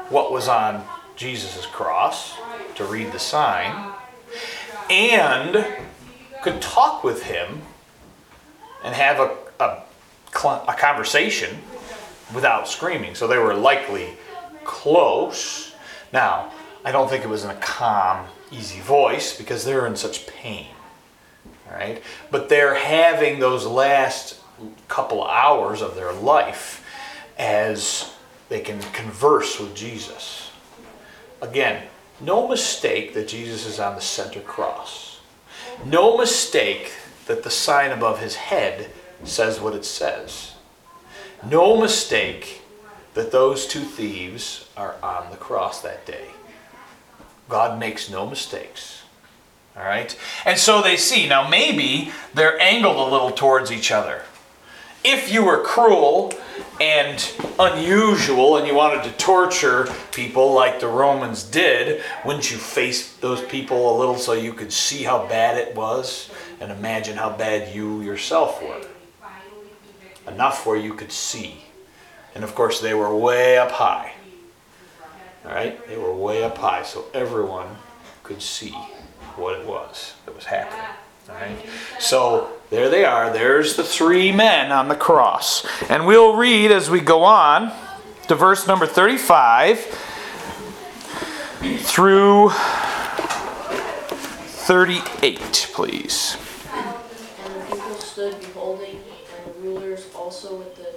what 0.09 0.31
was 0.31 0.47
on 0.47 0.85
Jesus' 1.15 1.65
cross 1.65 2.37
to 2.75 2.85
read 2.85 3.11
the 3.11 3.19
sign 3.19 3.93
and 4.89 5.65
could 6.41 6.61
talk 6.61 7.03
with 7.03 7.23
him 7.23 7.61
and 8.83 8.95
have 8.95 9.19
a, 9.19 9.37
a, 9.63 9.83
a 10.67 10.75
conversation 10.77 11.57
without 12.33 12.67
screaming. 12.67 13.15
So 13.15 13.27
they 13.27 13.37
were 13.37 13.53
likely 13.53 14.17
close. 14.63 15.73
Now, 16.13 16.51
I 16.83 16.91
don't 16.91 17.09
think 17.09 17.23
it 17.23 17.29
was 17.29 17.43
in 17.43 17.51
a 17.51 17.55
calm, 17.55 18.25
easy 18.51 18.79
voice 18.79 19.37
because 19.37 19.65
they're 19.65 19.85
in 19.85 19.95
such 19.95 20.27
pain. 20.27 20.67
Right? 21.71 22.03
But 22.29 22.49
they're 22.49 22.75
having 22.75 23.39
those 23.39 23.65
last 23.65 24.39
couple 24.87 25.23
hours 25.23 25.81
of 25.81 25.95
their 25.95 26.11
life 26.11 26.85
as 27.37 28.13
they 28.49 28.59
can 28.59 28.81
converse 28.91 29.59
with 29.59 29.73
Jesus. 29.73 30.51
Again, 31.41 31.83
no 32.19 32.47
mistake 32.47 33.13
that 33.13 33.27
Jesus 33.27 33.65
is 33.65 33.79
on 33.79 33.95
the 33.95 34.01
center 34.01 34.41
cross. 34.41 35.21
No 35.85 36.17
mistake 36.17 36.93
that 37.25 37.43
the 37.43 37.49
sign 37.49 37.91
above 37.91 38.19
his 38.19 38.35
head 38.35 38.91
says 39.23 39.59
what 39.59 39.73
it 39.73 39.85
says. 39.85 40.53
No 41.49 41.79
mistake 41.79 42.61
that 43.13 43.31
those 43.31 43.65
two 43.65 43.81
thieves 43.81 44.69
are 44.77 44.95
on 45.01 45.31
the 45.31 45.37
cross 45.37 45.81
that 45.81 46.05
day. 46.05 46.27
God 47.49 47.79
makes 47.79 48.09
no 48.09 48.27
mistakes. 48.27 49.00
All 49.75 49.83
right? 49.83 50.17
And 50.45 50.59
so 50.59 50.81
they 50.81 50.97
see. 50.97 51.27
Now, 51.27 51.47
maybe 51.47 52.11
they're 52.33 52.59
angled 52.59 52.97
a 52.97 53.11
little 53.11 53.31
towards 53.31 53.71
each 53.71 53.91
other. 53.91 54.23
If 55.03 55.31
you 55.31 55.43
were 55.43 55.63
cruel 55.63 56.33
and 56.79 57.33
unusual 57.57 58.57
and 58.57 58.67
you 58.67 58.75
wanted 58.75 59.03
to 59.03 59.11
torture 59.13 59.87
people 60.11 60.53
like 60.53 60.79
the 60.79 60.87
Romans 60.87 61.43
did, 61.43 62.03
wouldn't 62.23 62.51
you 62.51 62.57
face 62.57 63.15
those 63.15 63.41
people 63.45 63.95
a 63.95 63.97
little 63.97 64.17
so 64.17 64.33
you 64.33 64.53
could 64.53 64.71
see 64.71 65.03
how 65.03 65.25
bad 65.27 65.57
it 65.57 65.75
was 65.75 66.29
and 66.59 66.71
imagine 66.71 67.17
how 67.17 67.35
bad 67.35 67.73
you 67.73 68.01
yourself 68.01 68.61
were? 68.61 68.85
Enough 70.31 70.67
where 70.67 70.77
you 70.77 70.93
could 70.93 71.11
see. 71.11 71.63
And 72.35 72.43
of 72.43 72.53
course, 72.53 72.79
they 72.79 72.93
were 72.93 73.15
way 73.15 73.57
up 73.57 73.71
high. 73.71 74.13
All 75.45 75.51
right? 75.51 75.87
They 75.87 75.97
were 75.97 76.13
way 76.13 76.43
up 76.43 76.57
high 76.59 76.83
so 76.83 77.05
everyone 77.13 77.77
could 78.23 78.41
see 78.41 78.75
what 79.37 79.59
it 79.59 79.65
was 79.65 80.13
that 80.25 80.35
was 80.35 80.45
happening. 80.45 80.85
All 81.29 81.35
right? 81.35 81.57
So 81.99 82.49
there 82.69 82.89
they 82.89 83.05
are. 83.05 83.31
There's 83.31 83.75
the 83.75 83.83
three 83.83 84.31
men 84.31 84.71
on 84.71 84.87
the 84.87 84.95
cross. 84.95 85.65
And 85.89 86.05
we'll 86.05 86.35
read 86.35 86.71
as 86.71 86.89
we 86.89 86.99
go 86.99 87.23
on 87.23 87.71
to 88.27 88.35
verse 88.35 88.67
number 88.67 88.85
35 88.85 89.79
through 91.83 92.49
38, 94.65 95.69
please. 95.73 96.37
And 96.73 97.61
the 97.61 97.65
people 97.75 97.95
stood 97.95 98.39
beholding, 98.39 98.97
and 98.97 99.45
the 99.55 99.59
rulers 99.59 100.07
also 100.15 100.55
with 100.57 100.75
the 100.75 100.93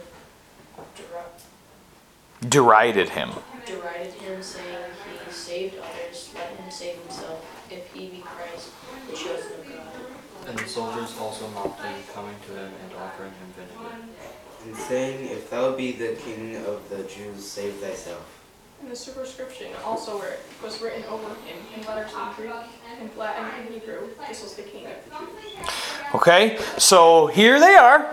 deri- 0.96 2.48
Derided 2.48 3.10
him. 3.10 3.30
derided 3.66 4.12
him, 4.14 4.42
saying, 4.42 4.66
He 4.66 4.93
saved 5.54 5.76
others, 5.78 6.34
let 6.34 6.48
him 6.48 6.68
save 6.68 6.96
himself, 6.96 7.38
if 7.70 7.92
he 7.94 8.08
be 8.08 8.22
Christ, 8.22 8.70
the 9.08 9.16
chosen 9.16 9.52
of 9.52 9.68
God. 9.68 10.48
And 10.48 10.58
the 10.58 10.66
soldiers 10.66 11.16
also 11.20 11.46
mocked 11.50 11.80
him, 11.80 11.94
coming 12.12 12.34
to 12.48 12.52
him 12.56 12.72
and 12.82 12.94
offering 12.98 13.30
him 13.30 13.54
vinegar. 13.56 14.02
and 14.64 14.76
saying, 14.76 15.28
If 15.30 15.50
thou 15.50 15.76
be 15.76 15.92
the 15.92 16.14
king 16.14 16.56
of 16.56 16.82
the 16.90 17.04
Jews, 17.04 17.46
save 17.46 17.74
thyself. 17.74 18.26
And 18.82 18.90
the 18.90 18.96
superscription 18.96 19.68
also 19.84 20.18
where 20.18 20.38
was 20.60 20.82
written 20.82 21.04
over 21.04 21.28
him 21.46 21.58
in 21.76 21.86
letters 21.86 22.10
in 22.10 22.34
Greek, 22.34 22.50
in 23.00 23.10
Latin, 23.16 23.44
and 23.60 23.72
Hebrew. 23.72 24.08
This 24.28 24.42
was 24.42 24.54
the 24.56 24.62
king 24.64 24.86
of 24.86 25.04
the 25.04 25.10
Jews. 25.40 25.70
Okay, 26.16 26.58
so 26.78 27.28
here 27.28 27.60
they 27.60 27.76
are. 27.76 28.12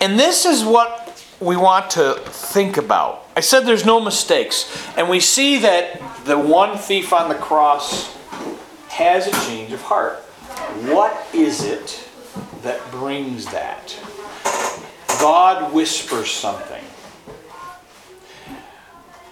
And 0.00 0.18
this 0.18 0.44
is 0.44 0.64
what 0.64 1.24
we 1.38 1.56
want 1.56 1.88
to 1.90 2.14
think 2.24 2.78
about. 2.78 3.25
I 3.36 3.40
said 3.40 3.66
there's 3.66 3.84
no 3.84 4.00
mistakes. 4.00 4.88
And 4.96 5.10
we 5.10 5.20
see 5.20 5.58
that 5.58 6.00
the 6.24 6.38
one 6.38 6.78
thief 6.78 7.12
on 7.12 7.28
the 7.28 7.34
cross 7.34 8.16
has 8.88 9.26
a 9.26 9.32
change 9.46 9.72
of 9.72 9.82
heart. 9.82 10.20
What 10.88 11.14
is 11.34 11.62
it 11.62 12.08
that 12.62 12.80
brings 12.90 13.44
that? 13.52 13.94
God 15.20 15.74
whispers 15.74 16.30
something. 16.30 16.82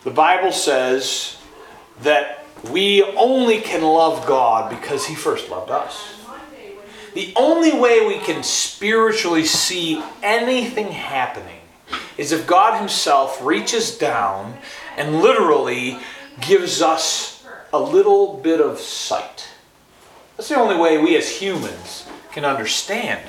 The 0.03 0.11
Bible 0.11 0.53
says 0.53 1.39
that 2.03 2.45
we 2.71 3.03
only 3.03 3.63
can 3.63 3.83
love 3.83 4.27
God 4.27 4.69
because 4.69 5.07
He 5.07 5.15
first 5.15 5.49
loved 5.49 5.71
us. 5.71 6.21
The 7.15 7.33
only 7.37 7.73
way 7.73 8.07
we 8.07 8.19
can 8.19 8.43
spiritually 8.43 9.47
see 9.47 10.03
anything 10.23 10.89
happening 10.89 11.54
is 12.17 12.33
if 12.33 12.47
God 12.47 12.79
Himself 12.79 13.43
reaches 13.43 13.97
down 13.97 14.57
and 14.97 15.21
literally 15.21 15.99
gives 16.41 16.83
us 16.83 17.45
a 17.73 17.79
little 17.79 18.39
bit 18.39 18.61
of 18.61 18.79
sight. 18.79 19.49
That's 20.37 20.49
the 20.49 20.57
only 20.57 20.77
way 20.77 20.99
we 20.99 21.17
as 21.17 21.29
humans 21.29 22.07
can 22.33 22.45
understand. 22.45 23.21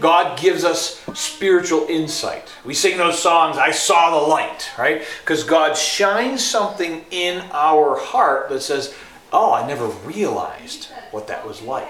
God 0.00 0.38
gives 0.38 0.64
us 0.64 1.02
spiritual 1.14 1.86
insight. 1.88 2.50
We 2.64 2.74
sing 2.74 2.98
those 2.98 3.18
songs, 3.18 3.56
I 3.56 3.70
saw 3.70 4.20
the 4.20 4.26
light, 4.26 4.68
right? 4.78 5.02
Because 5.22 5.42
God 5.42 5.76
shines 5.76 6.44
something 6.44 7.04
in 7.10 7.42
our 7.52 7.96
heart 7.98 8.50
that 8.50 8.60
says, 8.60 8.94
oh, 9.32 9.52
I 9.52 9.66
never 9.66 9.86
realized 9.86 10.88
what 11.12 11.28
that 11.28 11.46
was 11.46 11.62
like. 11.62 11.88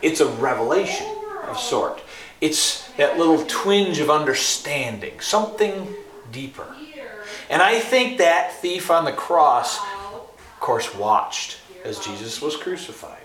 It's 0.00 0.20
a 0.20 0.28
revelation 0.28 1.06
of 1.48 1.58
sort. 1.58 2.02
It's 2.42 2.90
that 2.96 3.18
little 3.18 3.44
twinge 3.46 4.00
of 4.00 4.10
understanding, 4.10 5.20
something 5.20 5.94
deeper. 6.32 6.66
And 7.48 7.62
I 7.62 7.78
think 7.78 8.18
that 8.18 8.52
thief 8.60 8.90
on 8.90 9.04
the 9.04 9.12
cross, 9.12 9.78
of 9.78 10.58
course, 10.58 10.92
watched 10.92 11.58
as 11.84 12.00
Jesus 12.00 12.42
was 12.42 12.56
crucified, 12.56 13.22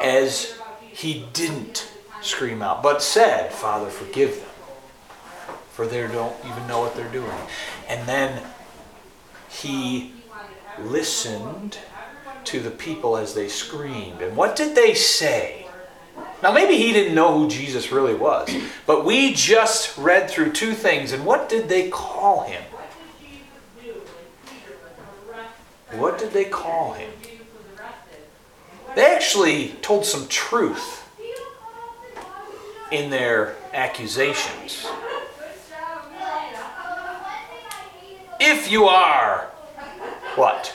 as 0.00 0.56
he 0.80 1.26
didn't 1.32 1.90
scream 2.22 2.62
out, 2.62 2.80
but 2.80 3.02
said, 3.02 3.52
Father, 3.52 3.90
forgive 3.90 4.36
them, 4.36 5.56
for 5.72 5.86
they 5.86 6.06
don't 6.06 6.36
even 6.46 6.64
know 6.68 6.78
what 6.78 6.94
they're 6.94 7.10
doing. 7.10 7.40
And 7.88 8.08
then 8.08 8.40
he 9.48 10.12
listened 10.78 11.78
to 12.44 12.60
the 12.60 12.70
people 12.70 13.16
as 13.16 13.34
they 13.34 13.48
screamed. 13.48 14.22
And 14.22 14.36
what 14.36 14.54
did 14.54 14.76
they 14.76 14.94
say? 14.94 15.67
Now, 16.42 16.52
maybe 16.52 16.76
he 16.76 16.92
didn't 16.92 17.14
know 17.14 17.36
who 17.36 17.48
Jesus 17.48 17.90
really 17.90 18.14
was, 18.14 18.48
but 18.86 19.04
we 19.04 19.34
just 19.34 19.98
read 19.98 20.30
through 20.30 20.52
two 20.52 20.72
things, 20.72 21.12
and 21.12 21.26
what 21.26 21.48
did 21.48 21.68
they 21.68 21.88
call 21.88 22.44
him? 22.44 22.62
What 25.92 26.18
did 26.18 26.32
they 26.32 26.44
call 26.44 26.92
him? 26.92 27.10
They 28.94 29.04
actually 29.04 29.70
told 29.82 30.04
some 30.04 30.28
truth 30.28 31.08
in 32.90 33.10
their 33.10 33.56
accusations. 33.72 34.86
If 38.40 38.70
you 38.70 38.84
are 38.84 39.50
what? 40.36 40.74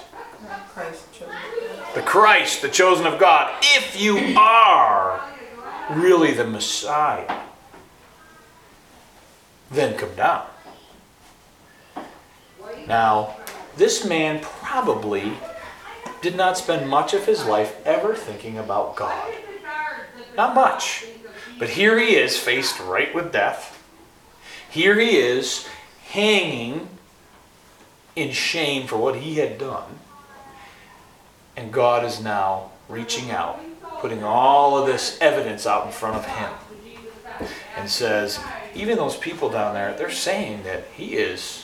Christ. 0.74 1.06
The 1.96 2.02
Christ, 2.02 2.62
the 2.62 2.70
chosen 2.70 3.06
of 3.06 3.20
God, 3.20 3.54
if 3.62 4.00
you 4.00 4.18
are 4.38 4.93
really 5.92 6.32
the 6.34 6.46
Messiah, 6.46 7.42
then 9.72 9.98
come 9.98 10.14
down. 10.16 10.46
Now, 12.88 13.38
this 13.76 14.06
man 14.06 14.40
probably 14.42 15.34
did 16.22 16.36
not 16.36 16.58
spend 16.58 16.90
much 16.90 17.14
of 17.14 17.26
his 17.26 17.46
life 17.46 17.76
ever 17.86 18.16
thinking 18.16 18.58
about 18.58 18.96
God. 18.96 19.34
Not 20.38 20.56
much. 20.56 21.06
But 21.60 21.70
here 21.70 22.00
he 22.00 22.16
is, 22.16 22.38
faced 22.38 22.80
right 22.80 23.14
with 23.14 23.32
death. 23.32 23.84
Here 24.70 25.00
he 25.00 25.18
is, 25.18 25.68
hanging 26.06 26.88
in 28.16 28.32
shame 28.32 28.88
for 28.88 28.98
what 28.98 29.18
he 29.18 29.36
had 29.36 29.58
done. 29.58 30.00
And 31.56 31.72
God 31.72 32.04
is 32.06 32.22
now 32.22 32.72
reaching 32.90 33.32
out, 33.32 33.60
putting 34.04 34.22
all 34.22 34.78
of 34.78 34.86
this 34.86 35.18
evidence 35.22 35.66
out 35.66 35.86
in 35.86 35.92
front 35.94 36.18
of 36.18 36.26
him, 36.26 36.52
and 37.78 37.90
says, 37.90 38.38
even 38.76 38.98
those 38.98 39.16
people 39.16 39.50
down 39.50 39.74
there, 39.74 39.94
they're 39.94 40.12
saying 40.12 40.62
that 40.64 40.84
he 40.94 41.14
is 41.14 41.64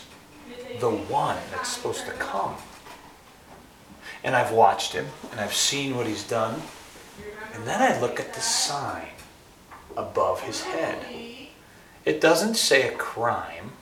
the 0.79 0.89
one 0.89 1.35
that's 1.51 1.67
supposed 1.67 2.05
to 2.05 2.13
come. 2.13 2.55
And 4.23 4.37
I've 4.37 4.53
watched 4.53 4.93
him, 4.93 5.07
and 5.31 5.41
I've 5.41 5.53
seen 5.53 5.97
what 5.97 6.07
he's 6.07 6.23
done. 6.23 6.61
And 7.53 7.65
then 7.65 7.81
I 7.81 7.99
look 7.99 8.21
at 8.21 8.33
the 8.33 8.39
sign 8.39 9.09
above 9.97 10.39
his 10.43 10.63
head. 10.63 11.05
It 12.05 12.21
doesn't 12.21 12.55
say 12.55 12.87
a 12.87 12.95
crime. 12.95 13.73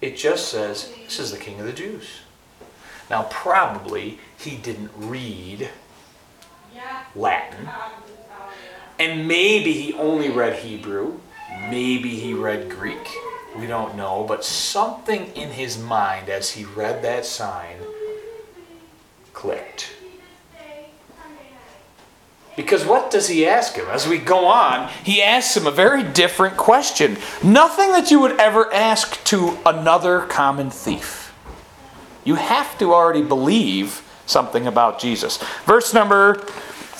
It 0.00 0.16
just 0.16 0.48
says, 0.48 0.90
This 1.04 1.20
is 1.20 1.32
the 1.32 1.38
King 1.38 1.60
of 1.60 1.66
the 1.66 1.74
Jews. 1.74 2.20
Now, 3.10 3.24
probably 3.24 4.18
he 4.38 4.56
didn't 4.56 4.92
read 4.96 5.68
Latin. 7.14 7.68
And 8.98 9.26
maybe 9.26 9.72
he 9.72 9.94
only 9.94 10.30
read 10.30 10.56
Hebrew. 10.56 11.18
Maybe 11.68 12.10
he 12.10 12.34
read 12.34 12.70
Greek. 12.70 13.08
We 13.58 13.66
don't 13.66 13.96
know, 13.96 14.24
but 14.28 14.44
something 14.44 15.26
in 15.34 15.50
his 15.50 15.78
mind 15.78 16.28
as 16.28 16.50
he 16.50 16.64
read 16.64 17.02
that 17.02 17.24
sign 17.26 17.78
clicked. 19.32 19.92
Because 22.56 22.84
what 22.84 23.10
does 23.10 23.28
he 23.28 23.46
ask 23.46 23.74
him? 23.74 23.86
As 23.88 24.06
we 24.06 24.18
go 24.18 24.44
on, 24.44 24.90
he 25.02 25.22
asks 25.22 25.56
him 25.56 25.66
a 25.66 25.70
very 25.70 26.02
different 26.02 26.58
question. 26.58 27.16
Nothing 27.42 27.92
that 27.92 28.10
you 28.10 28.20
would 28.20 28.38
ever 28.38 28.70
ask 28.72 29.22
to 29.24 29.56
another 29.64 30.20
common 30.26 30.68
thief. 30.68 31.32
You 32.24 32.34
have 32.34 32.76
to 32.78 32.92
already 32.92 33.22
believe 33.22 34.02
something 34.26 34.66
about 34.66 34.98
Jesus. 34.98 35.38
Verse 35.64 35.94
number 35.94 36.44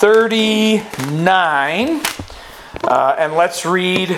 39, 0.01 2.01
uh, 2.85 3.15
and 3.19 3.35
let's 3.35 3.67
read. 3.67 4.17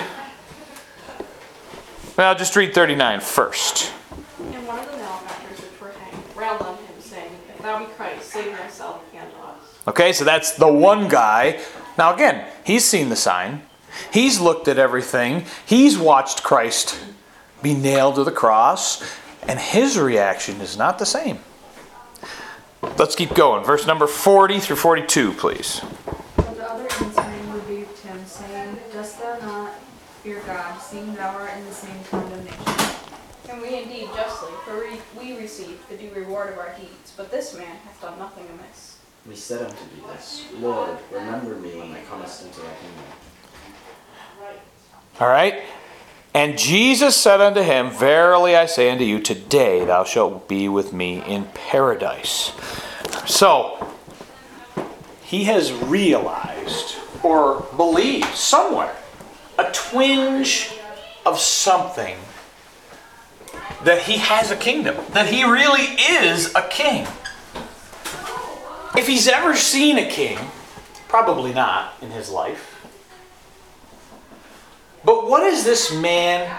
Well, 2.16 2.34
just 2.34 2.56
read 2.56 2.72
39 2.72 3.20
first. 3.20 3.92
And 4.40 4.66
one 4.66 4.78
of 4.78 4.90
the 4.90 4.96
malefactors 4.96 5.60
which 5.60 5.78
were 5.82 5.90
hanged 5.90 6.22
railed 6.34 6.62
on 6.62 6.78
him, 6.78 6.94
saying, 7.00 7.30
If 7.50 7.60
thou 7.60 7.80
be 7.80 7.84
Christ, 7.84 8.30
save 8.30 8.56
thyself 8.56 9.02
and 9.14 9.28
us. 9.44 9.58
Okay, 9.86 10.14
so 10.14 10.24
that's 10.24 10.52
the 10.52 10.72
one 10.72 11.06
guy. 11.06 11.60
Now, 11.98 12.14
again, 12.14 12.50
he's 12.64 12.86
seen 12.86 13.10
the 13.10 13.16
sign, 13.16 13.60
he's 14.10 14.40
looked 14.40 14.68
at 14.68 14.78
everything, 14.78 15.44
he's 15.66 15.98
watched 15.98 16.42
Christ 16.42 16.98
be 17.62 17.74
nailed 17.74 18.14
to 18.14 18.24
the 18.24 18.32
cross, 18.32 19.04
and 19.46 19.58
his 19.58 19.98
reaction 19.98 20.62
is 20.62 20.78
not 20.78 20.98
the 20.98 21.04
same. 21.04 21.40
Let's 22.98 23.14
keep 23.14 23.34
going. 23.34 23.64
Verse 23.64 23.86
number 23.86 24.06
40 24.06 24.60
through 24.60 24.76
42, 24.76 25.32
please. 25.32 25.80
But 26.36 26.56
the 26.56 26.70
other 26.70 26.88
answering 27.00 27.52
rebuked 27.52 27.98
him, 28.00 28.24
saying, 28.26 28.78
Dost 28.92 29.20
thou 29.20 29.38
not 29.40 29.74
fear 30.22 30.40
God, 30.46 30.78
seeing 30.80 31.14
thou 31.14 31.34
art 31.34 31.52
in 31.56 31.64
the 31.64 31.72
same 31.72 32.04
condemnation? 32.10 32.94
And 33.50 33.60
we 33.60 33.82
indeed 33.82 34.08
justly, 34.14 34.52
for 34.64 34.78
we, 34.78 35.00
we 35.20 35.36
receive 35.38 35.78
the 35.88 35.96
due 35.96 36.10
reward 36.14 36.52
of 36.52 36.58
our 36.58 36.74
deeds, 36.78 37.12
but 37.16 37.30
this 37.30 37.56
man 37.56 37.76
hath 37.84 38.00
done 38.00 38.18
nothing 38.18 38.46
amiss. 38.58 38.98
We 39.28 39.36
said 39.36 39.62
unto 39.62 39.76
thee 39.76 40.02
this, 40.12 40.46
Lord, 40.58 40.98
remember 41.10 41.56
me 41.56 41.76
when 41.78 41.92
thou 41.92 42.00
comest 42.10 42.44
into 42.44 42.60
thy 42.60 42.66
kingdom. 42.66 43.04
All 45.20 45.28
right? 45.28 45.62
And 46.34 46.58
Jesus 46.58 47.16
said 47.16 47.40
unto 47.40 47.62
him, 47.62 47.90
Verily 47.90 48.56
I 48.56 48.66
say 48.66 48.90
unto 48.90 49.04
you, 49.04 49.20
today 49.20 49.84
thou 49.84 50.02
shalt 50.02 50.48
be 50.48 50.68
with 50.68 50.92
me 50.92 51.22
in 51.24 51.44
paradise. 51.54 52.50
So, 53.24 53.94
he 55.22 55.44
has 55.44 55.72
realized 55.72 56.96
or 57.22 57.66
believed 57.76 58.34
somewhere 58.34 58.96
a 59.58 59.70
twinge 59.72 60.72
of 61.24 61.38
something 61.38 62.16
that 63.84 64.02
he 64.02 64.18
has 64.18 64.50
a 64.50 64.56
kingdom, 64.56 64.96
that 65.10 65.28
he 65.28 65.44
really 65.44 65.82
is 65.82 66.52
a 66.56 66.66
king. 66.68 67.06
If 68.96 69.06
he's 69.06 69.28
ever 69.28 69.54
seen 69.54 69.98
a 69.98 70.08
king, 70.08 70.38
probably 71.08 71.54
not 71.54 71.94
in 72.02 72.10
his 72.10 72.28
life. 72.30 72.73
But 75.04 75.28
what 75.28 75.42
is 75.42 75.64
this 75.64 75.92
man 75.92 76.50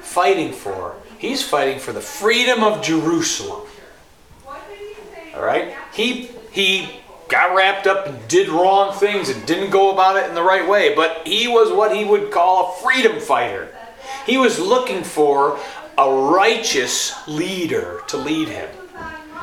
fighting 0.00 0.52
for? 0.52 0.96
He's 1.18 1.42
fighting 1.42 1.78
for 1.78 1.92
the 1.92 2.00
freedom 2.00 2.62
of 2.62 2.82
Jerusalem. 2.82 3.66
All 5.34 5.42
right? 5.42 5.74
He 5.92 6.30
he 6.50 7.00
got 7.28 7.54
wrapped 7.54 7.86
up 7.86 8.06
and 8.06 8.28
did 8.28 8.48
wrong 8.48 8.92
things 8.92 9.28
and 9.28 9.46
didn't 9.46 9.70
go 9.70 9.92
about 9.92 10.16
it 10.16 10.28
in 10.28 10.34
the 10.34 10.42
right 10.42 10.68
way, 10.68 10.94
but 10.94 11.26
he 11.26 11.46
was 11.46 11.72
what 11.72 11.94
he 11.94 12.04
would 12.04 12.30
call 12.30 12.72
a 12.72 12.82
freedom 12.82 13.20
fighter. 13.20 13.74
He 14.26 14.36
was 14.36 14.58
looking 14.58 15.04
for 15.04 15.58
a 15.96 16.10
righteous 16.10 17.14
leader 17.28 18.02
to 18.08 18.16
lead 18.16 18.48
him. 18.48 18.68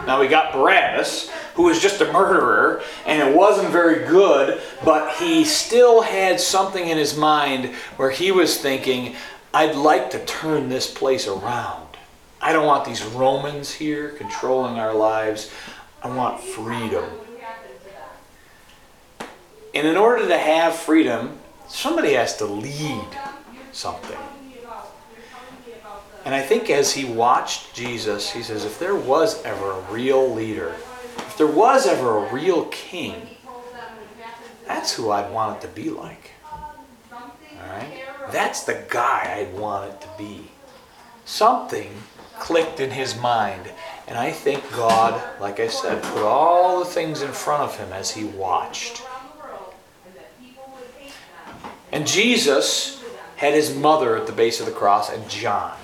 Now 0.06 0.20
we 0.20 0.28
got 0.28 0.54
Barabbas, 0.54 1.30
who 1.56 1.64
was 1.64 1.82
just 1.82 2.02
a 2.02 2.12
murderer, 2.12 2.82
and 3.06 3.28
it 3.28 3.36
wasn't 3.36 3.70
very 3.70 4.08
good, 4.08 4.62
but 4.86 5.16
he 5.16 5.44
still 5.44 6.02
had 6.02 6.40
something 6.40 6.88
in 6.88 6.98
his 6.98 7.18
mind 7.18 7.74
where 7.98 8.12
he 8.12 8.32
was 8.32 8.58
thinking, 8.58 9.16
I'd 9.54 9.76
like 9.76 10.12
to 10.12 10.24
turn 10.26 10.70
this 10.70 10.92
place 10.92 11.28
around. 11.28 11.88
I 12.40 12.54
don't 12.54 12.68
want 12.68 12.86
these 12.86 13.04
Romans 13.04 13.72
here 13.72 14.10
controlling 14.12 14.78
our 14.78 14.94
lives. 14.94 15.52
I 16.04 16.16
want 16.16 16.40
freedom. 16.40 17.06
And 19.74 19.88
in 19.88 19.98
order 19.98 20.28
to 20.28 20.38
have 20.38 20.76
freedom, 20.76 21.40
somebody 21.68 22.14
has 22.14 22.38
to 22.38 22.46
lead 22.46 23.08
something. 23.72 24.18
And 26.28 26.36
I 26.36 26.42
think 26.42 26.70
as 26.70 26.92
he 26.92 27.06
watched 27.06 27.74
Jesus, 27.74 28.30
he 28.30 28.44
says, 28.44 28.66
if 28.66 28.80
there 28.80 28.98
was 28.98 29.42
ever 29.46 29.72
a 29.72 29.80
real 29.84 30.30
leader, 30.30 30.76
if 31.20 31.38
there 31.38 31.48
was 31.48 31.88
ever 31.88 32.18
a 32.18 32.34
real 32.34 32.66
king, 32.66 33.16
that's 34.66 34.94
who 34.94 35.10
I'd 35.10 35.32
want 35.32 35.64
it 35.64 35.68
to 35.68 35.74
be 35.74 35.90
like. 35.90 36.32
All 36.44 37.70
right? 37.70 38.04
That's 38.30 38.66
the 38.66 38.84
guy 38.90 39.38
I'd 39.38 39.58
want 39.58 39.90
it 39.90 40.02
to 40.02 40.10
be. 40.18 40.42
Something 41.24 41.90
clicked 42.40 42.82
in 42.82 42.92
his 42.92 43.16
mind. 43.16 43.72
And 44.06 44.18
I 44.18 44.32
think 44.32 44.70
God, 44.74 45.40
like 45.40 45.62
I 45.62 45.70
said, 45.70 46.04
put 46.04 46.24
all 46.24 46.80
the 46.80 46.86
things 46.86 47.22
in 47.22 47.32
front 47.32 47.64
of 47.64 47.78
him 47.78 47.94
as 47.94 48.12
he 48.12 48.26
watched. 48.26 49.02
And 51.94 52.06
Jesus 52.06 53.02
had 53.38 53.54
his 53.54 53.74
mother 53.74 54.18
at 54.18 54.28
the 54.28 54.34
base 54.34 54.60
of 54.60 54.66
the 54.66 54.74
cross 54.74 55.10
and 55.10 55.30
John. 55.30 55.78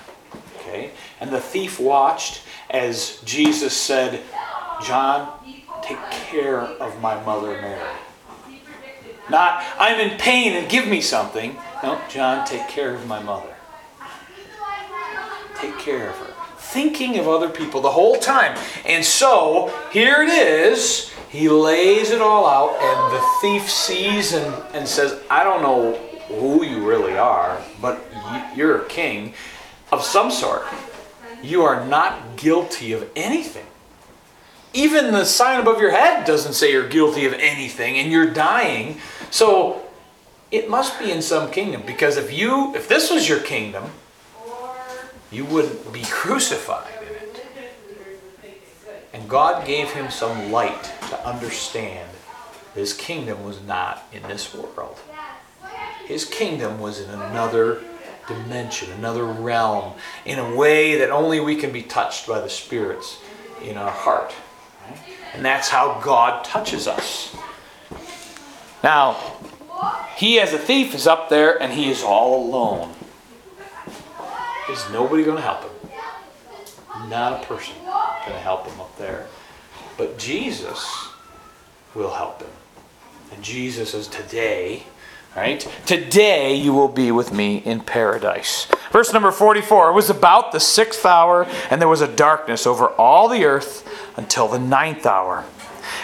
And 1.20 1.30
the 1.30 1.40
thief 1.40 1.80
watched 1.80 2.42
as 2.70 3.20
Jesus 3.24 3.76
said, 3.76 4.20
John, 4.84 5.32
take 5.82 5.98
care 6.10 6.60
of 6.60 7.00
my 7.00 7.22
mother 7.24 7.52
Mary. 7.60 7.98
Not, 9.30 9.64
I'm 9.78 10.00
in 10.00 10.18
pain 10.18 10.52
and 10.54 10.68
give 10.68 10.86
me 10.86 11.00
something. 11.00 11.56
No, 11.82 12.00
John, 12.10 12.46
take 12.46 12.68
care 12.68 12.94
of 12.94 13.06
my 13.06 13.22
mother. 13.22 13.54
Take 15.56 15.78
care 15.78 16.10
of 16.10 16.16
her. 16.16 16.34
Thinking 16.58 17.18
of 17.18 17.28
other 17.28 17.48
people 17.48 17.80
the 17.80 17.90
whole 17.90 18.16
time. 18.16 18.58
And 18.84 19.04
so, 19.04 19.72
here 19.92 20.22
it 20.22 20.28
is. 20.28 21.10
He 21.28 21.48
lays 21.48 22.10
it 22.10 22.20
all 22.20 22.46
out, 22.46 22.76
and 22.80 23.16
the 23.16 23.24
thief 23.40 23.70
sees 23.70 24.34
and, 24.34 24.54
and 24.72 24.86
says, 24.86 25.20
I 25.30 25.42
don't 25.42 25.62
know 25.62 25.94
who 26.28 26.64
you 26.64 26.86
really 26.86 27.16
are, 27.16 27.60
but 27.80 28.04
you're 28.54 28.82
a 28.82 28.88
king 28.88 29.34
of 29.94 30.02
some 30.02 30.30
sort. 30.30 30.64
You 31.42 31.62
are 31.62 31.86
not 31.86 32.36
guilty 32.36 32.92
of 32.92 33.08
anything. 33.14 33.66
Even 34.72 35.12
the 35.12 35.24
sign 35.24 35.60
above 35.60 35.80
your 35.80 35.92
head 35.92 36.26
doesn't 36.26 36.54
say 36.54 36.72
you're 36.72 36.88
guilty 36.88 37.26
of 37.26 37.32
anything, 37.34 37.96
and 37.96 38.10
you're 38.10 38.32
dying. 38.32 38.98
So 39.30 39.82
it 40.50 40.68
must 40.68 40.98
be 40.98 41.12
in 41.12 41.22
some 41.22 41.50
kingdom, 41.50 41.82
because 41.86 42.16
if 42.16 42.32
you 42.32 42.74
if 42.74 42.88
this 42.88 43.10
was 43.10 43.28
your 43.28 43.40
kingdom, 43.40 43.84
you 45.30 45.44
wouldn't 45.44 45.92
be 45.92 46.02
crucified 46.02 46.92
in 47.02 47.14
it. 47.14 47.42
And 49.12 49.28
God 49.28 49.64
gave 49.64 49.92
him 49.92 50.10
some 50.10 50.50
light 50.50 50.90
to 51.10 51.26
understand 51.26 52.10
his 52.74 52.92
kingdom 52.92 53.44
was 53.44 53.62
not 53.62 54.08
in 54.12 54.22
this 54.24 54.52
world. 54.52 54.98
His 56.06 56.24
kingdom 56.24 56.80
was 56.80 57.00
in 57.00 57.08
another 57.10 57.80
dimension, 58.26 58.90
another 58.92 59.24
realm, 59.24 59.94
in 60.24 60.38
a 60.38 60.54
way 60.54 60.98
that 60.98 61.10
only 61.10 61.40
we 61.40 61.56
can 61.56 61.72
be 61.72 61.82
touched 61.82 62.26
by 62.26 62.40
the 62.40 62.48
spirits 62.48 63.18
in 63.62 63.76
our 63.76 63.90
heart. 63.90 64.34
And 65.34 65.44
that's 65.44 65.68
how 65.68 66.00
God 66.02 66.44
touches 66.44 66.86
us. 66.86 67.34
Now, 68.82 69.16
he 70.16 70.38
as 70.38 70.52
a 70.52 70.58
thief 70.58 70.94
is 70.94 71.06
up 71.06 71.28
there 71.28 71.60
and 71.60 71.72
he 71.72 71.90
is 71.90 72.02
all 72.02 72.46
alone. 72.46 72.94
There's 74.66 74.90
nobody 74.90 75.24
going 75.24 75.36
to 75.36 75.42
help 75.42 75.62
him. 75.62 75.90
Not 77.08 77.42
a 77.42 77.46
person 77.46 77.74
going 77.84 78.32
to 78.32 78.38
help 78.38 78.66
him 78.66 78.80
up 78.80 78.96
there. 78.96 79.26
But 79.98 80.18
Jesus 80.18 81.08
will 81.94 82.12
help 82.12 82.40
him. 82.40 82.50
And 83.32 83.42
Jesus 83.42 83.94
is 83.94 84.06
today 84.08 84.84
Right? 85.36 85.68
Today 85.84 86.54
you 86.54 86.72
will 86.72 86.88
be 86.88 87.10
with 87.10 87.32
me 87.32 87.56
in 87.56 87.80
paradise. 87.80 88.68
Verse 88.92 89.12
number 89.12 89.32
44 89.32 89.90
It 89.90 89.94
was 89.94 90.10
about 90.10 90.52
the 90.52 90.60
sixth 90.60 91.04
hour, 91.04 91.48
and 91.70 91.80
there 91.80 91.88
was 91.88 92.00
a 92.00 92.08
darkness 92.08 92.66
over 92.66 92.88
all 92.90 93.28
the 93.28 93.44
earth 93.44 93.88
until 94.16 94.46
the 94.46 94.60
ninth 94.60 95.06
hour. 95.06 95.44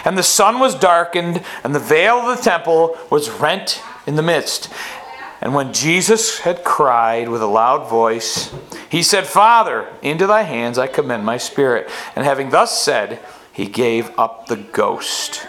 And 0.03 0.17
the 0.17 0.23
sun 0.23 0.59
was 0.59 0.75
darkened, 0.75 1.43
and 1.63 1.73
the 1.73 1.79
veil 1.79 2.17
of 2.17 2.37
the 2.37 2.43
temple 2.43 2.97
was 3.09 3.29
rent 3.29 3.81
in 4.05 4.15
the 4.15 4.21
midst. 4.21 4.69
And 5.39 5.55
when 5.55 5.73
Jesus 5.73 6.39
had 6.39 6.63
cried 6.63 7.29
with 7.29 7.41
a 7.41 7.47
loud 7.47 7.89
voice, 7.89 8.53
he 8.89 9.01
said, 9.01 9.25
Father, 9.25 9.87
into 10.01 10.27
thy 10.27 10.43
hands 10.43 10.77
I 10.77 10.87
commend 10.87 11.25
my 11.25 11.37
spirit. 11.37 11.89
And 12.15 12.25
having 12.25 12.49
thus 12.51 12.79
said, 12.79 13.19
he 13.51 13.65
gave 13.65 14.11
up 14.19 14.47
the 14.47 14.57
ghost. 14.57 15.47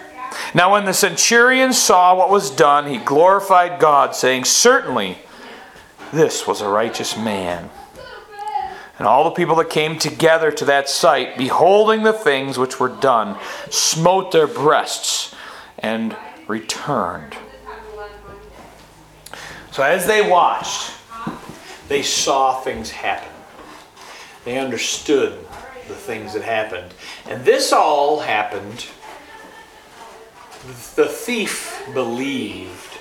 Now, 0.55 0.73
when 0.73 0.85
the 0.85 0.95
centurion 0.95 1.73
saw 1.73 2.17
what 2.17 2.31
was 2.31 2.51
done, 2.51 2.87
he 2.87 2.99
glorified 2.99 3.81
God, 3.81 4.15
saying, 4.15 4.45
Certainly, 4.45 5.19
this 6.13 6.47
was 6.47 6.61
a 6.61 6.69
righteous 6.69 7.17
man. 7.17 7.71
And 8.99 9.09
all 9.09 9.25
the 9.25 9.31
people 9.31 9.57
that 9.57 9.71
came 9.71 9.99
together 9.99 10.53
to 10.53 10.65
that 10.67 10.89
sight, 10.89 11.37
beholding 11.37 12.03
the 12.03 12.13
things 12.13 12.59
which 12.59 12.79
were 12.79 12.89
done, 12.89 13.39
smote 13.71 14.31
their 14.31 14.47
breasts 14.47 15.35
and 15.79 16.15
returned. 16.47 17.35
So 19.73 19.83
as 19.83 20.07
they 20.07 20.29
watched, 20.29 20.93
they 21.89 22.03
saw 22.03 22.61
things 22.61 22.91
happen. 22.91 23.33
They 24.45 24.59
understood 24.59 25.33
the 25.89 25.95
things 25.95 26.35
that 26.35 26.43
happened. 26.43 26.93
And 27.29 27.45
this 27.45 27.73
all 27.73 28.21
happened. 28.21 28.87
The 30.63 31.07
thief 31.07 31.83
believed 31.93 32.99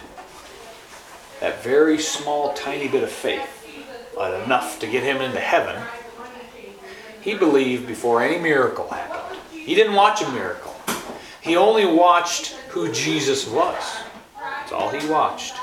that 1.41 1.63
very 1.63 1.99
small, 1.99 2.53
tiny 2.53 2.87
bit 2.87 3.03
of 3.03 3.11
faith, 3.11 3.67
but 4.15 4.43
enough 4.43 4.79
to 4.79 4.87
get 4.87 5.03
him 5.03 5.21
into 5.21 5.39
heaven. 5.39 5.79
He 7.21 7.35
believed 7.35 7.85
before 7.85 8.23
any 8.23 8.39
miracle 8.39 8.87
happened. 8.89 9.39
He 9.51 9.75
didn't 9.75 9.93
watch 9.93 10.23
a 10.23 10.31
miracle. 10.31 10.75
He 11.41 11.55
only 11.55 11.85
watched 11.85 12.53
who 12.69 12.91
Jesus 12.91 13.47
was. 13.47 13.83
That's 14.39 14.71
all 14.71 14.89
he 14.89 15.07
watched. 15.07 15.53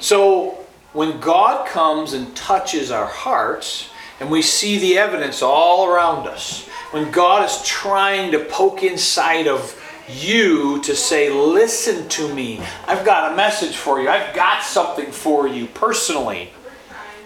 So 0.00 0.64
when 0.94 1.20
God 1.20 1.68
comes 1.68 2.14
and 2.14 2.34
touches 2.34 2.90
our 2.90 3.06
hearts, 3.06 3.90
and 4.18 4.30
we 4.30 4.40
see 4.40 4.78
the 4.78 4.96
evidence 4.96 5.42
all 5.42 5.86
around 5.86 6.26
us, 6.26 6.66
when 6.90 7.10
God 7.10 7.44
is 7.44 7.62
trying 7.66 8.32
to 8.32 8.38
poke 8.46 8.82
inside 8.82 9.46
of 9.46 9.76
you 10.14 10.80
to 10.82 10.94
say, 10.94 11.30
Listen 11.30 12.08
to 12.10 12.32
me, 12.34 12.60
I've 12.86 13.04
got 13.04 13.32
a 13.32 13.36
message 13.36 13.76
for 13.76 14.00
you, 14.00 14.08
I've 14.08 14.34
got 14.34 14.62
something 14.62 15.12
for 15.12 15.46
you 15.46 15.66
personally, 15.66 16.50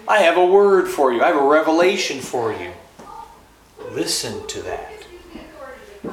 I 0.07 0.19
have 0.19 0.37
a 0.37 0.45
word 0.45 0.87
for 0.87 1.11
you, 1.11 1.21
I 1.21 1.27
have 1.27 1.41
a 1.41 1.47
revelation 1.47 2.19
for 2.19 2.51
you. 2.51 2.71
Listen 3.91 4.45
to 4.47 4.61
that. 4.63 4.91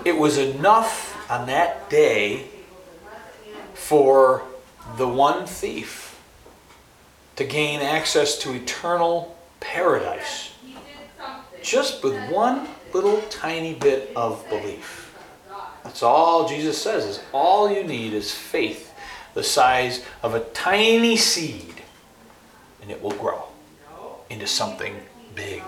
It 0.05 0.17
was 0.17 0.39
enough 0.39 1.31
on 1.31 1.47
that 1.47 1.91
day 1.91 2.47
for 3.75 4.43
the 4.97 5.09
one 5.09 5.47
thief 5.47 6.21
to 7.37 7.45
gain 7.45 7.81
access 7.81 8.39
to 8.39 8.53
eternal 8.53 9.37
paradise 9.61 10.53
just 11.63 12.03
with 12.03 12.15
one 12.31 12.69
little 12.93 13.21
tiny 13.31 13.75
bit 13.75 14.13
of 14.17 14.47
belief. 14.49 15.12
That's 15.93 16.05
all 16.05 16.49
Jesus 16.49 16.81
says 16.81 17.05
is 17.05 17.21
all 17.35 17.71
you 17.71 17.85
need 17.85 18.15
is 18.15 18.33
faith 18.33 18.95
the 19.35 19.43
size 19.43 20.03
of 20.23 20.35
a 20.35 20.41
tiny 20.41 21.19
seed 21.19 21.83
and 22.81 22.91
it 22.91 23.03
will 23.03 23.13
grow 23.13 23.45
into 24.31 24.47
something 24.47 24.95
big. 25.35 25.63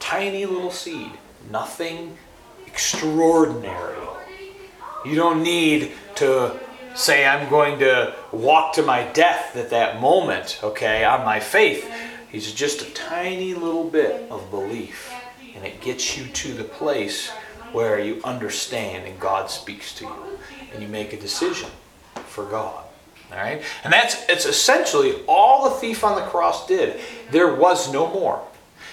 Tiny 0.00 0.44
little 0.44 0.72
seed, 0.72 1.12
nothing 1.52 2.18
extraordinary. 2.66 3.96
You 5.04 5.14
don't 5.14 5.44
need 5.44 5.92
to 6.16 6.58
say, 6.96 7.24
I'm 7.24 7.48
going 7.48 7.78
to 7.78 8.16
walk 8.32 8.72
to 8.72 8.82
my 8.82 9.04
death 9.04 9.54
at 9.54 9.70
that 9.70 10.00
moment, 10.00 10.58
okay, 10.64 11.04
on 11.04 11.24
my 11.24 11.38
faith. 11.38 11.88
It's 12.32 12.50
just 12.50 12.82
a 12.82 12.92
tiny 12.92 13.54
little 13.54 13.88
bit 13.88 14.28
of 14.32 14.50
belief, 14.50 15.12
and 15.54 15.64
it 15.64 15.80
gets 15.80 16.18
you 16.18 16.24
to 16.24 16.54
the 16.54 16.64
place 16.64 17.30
where 17.72 17.98
you 17.98 18.20
understand 18.24 19.06
and 19.06 19.18
God 19.18 19.50
speaks 19.50 19.94
to 19.96 20.04
you, 20.04 20.38
and 20.72 20.82
you 20.82 20.88
make 20.88 21.12
a 21.12 21.20
decision 21.20 21.70
for 22.26 22.44
God. 22.44 22.84
All 23.30 23.38
right, 23.38 23.62
and 23.82 23.92
that's 23.92 24.28
it's 24.28 24.44
essentially 24.44 25.14
all 25.26 25.64
the 25.64 25.76
thief 25.76 26.04
on 26.04 26.16
the 26.16 26.26
cross 26.26 26.66
did. 26.66 27.00
There 27.30 27.54
was 27.54 27.90
no 27.90 28.06
more. 28.06 28.42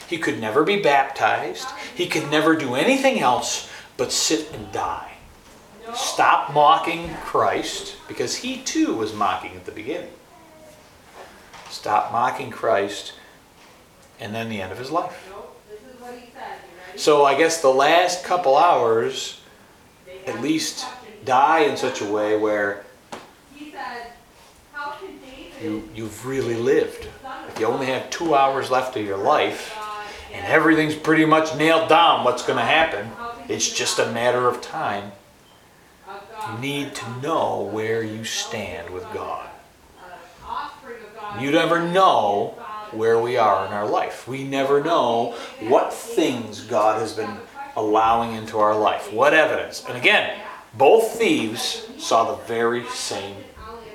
He 0.08 0.18
could 0.18 0.39
never 0.39 0.63
be 0.63 0.82
baptized. 0.82 1.68
He 1.94 2.08
could 2.08 2.32
never 2.32 2.56
do 2.56 2.74
anything 2.76 3.20
else 3.20 3.70
but 3.98 4.12
sit 4.12 4.52
and 4.54 4.72
die. 4.72 5.12
Stop 5.94 6.54
mocking 6.54 7.13
Christ 7.15 7.96
because 8.08 8.38
he 8.38 8.62
too 8.62 8.96
was 8.96 9.13
mocking 9.13 9.56
at 9.56 9.65
the 9.65 9.72
beginning. 9.72 10.12
Stop 11.70 12.12
mocking 12.12 12.50
Christ 12.50 13.13
and 14.20 14.34
then 14.34 14.50
the 14.50 14.62
end 14.62 14.72
of 14.72 14.78
his 14.78 14.92
life. 14.92 15.32
So 17.00 17.24
I 17.24 17.38
guess 17.38 17.62
the 17.62 17.70
last 17.70 18.26
couple 18.26 18.58
hours 18.58 19.40
at 20.28 20.42
least 20.42 20.86
die 21.24 21.62
in 21.62 21.78
such 21.78 22.02
a 22.02 22.06
way 22.06 22.38
where 22.38 22.84
you, 25.64 25.88
you've 25.96 26.26
really 26.26 26.56
lived. 26.56 27.08
If 27.48 27.58
you 27.58 27.68
only 27.68 27.86
have 27.86 28.10
two 28.10 28.36
hours 28.36 28.70
left 28.70 28.98
of 28.98 29.06
your 29.06 29.16
life 29.16 29.78
and 30.34 30.46
everything's 30.46 30.94
pretty 30.94 31.24
much 31.24 31.56
nailed 31.56 31.88
down 31.88 32.26
what's 32.26 32.44
going 32.46 32.60
to 32.60 32.66
happen, 32.66 33.10
it's 33.48 33.72
just 33.72 34.00
a 34.00 34.12
matter 34.12 34.50
of 34.50 34.62
time. 34.62 35.14
You 36.52 36.60
need 36.60 36.96
to 36.96 37.22
know 37.22 37.62
where 37.62 38.04
you 38.04 38.26
stand 38.26 38.90
with 38.90 39.06
God. 39.14 39.50
You 41.40 41.52
never 41.52 41.82
know 41.82 42.58
where 42.93 43.19
we 43.19 43.38
are 43.38 43.65
in 43.65 43.73
our 43.73 43.88
life. 43.88 44.28
We 44.28 44.43
never 44.43 44.84
know 44.84 45.36
what 45.62 45.93
things 45.93 46.62
God 46.62 46.99
has 46.99 47.13
been 47.13 47.38
allowing 47.75 48.36
into 48.36 48.58
our 48.60 48.78
life, 48.78 49.12
what 49.13 49.34
evidence. 49.34 49.84
And 49.88 49.97
again, 49.97 50.39
both 50.73 51.13
thieves 51.13 51.88
saw 51.97 52.36
the 52.36 52.43
very 52.43 52.86
same 52.88 53.36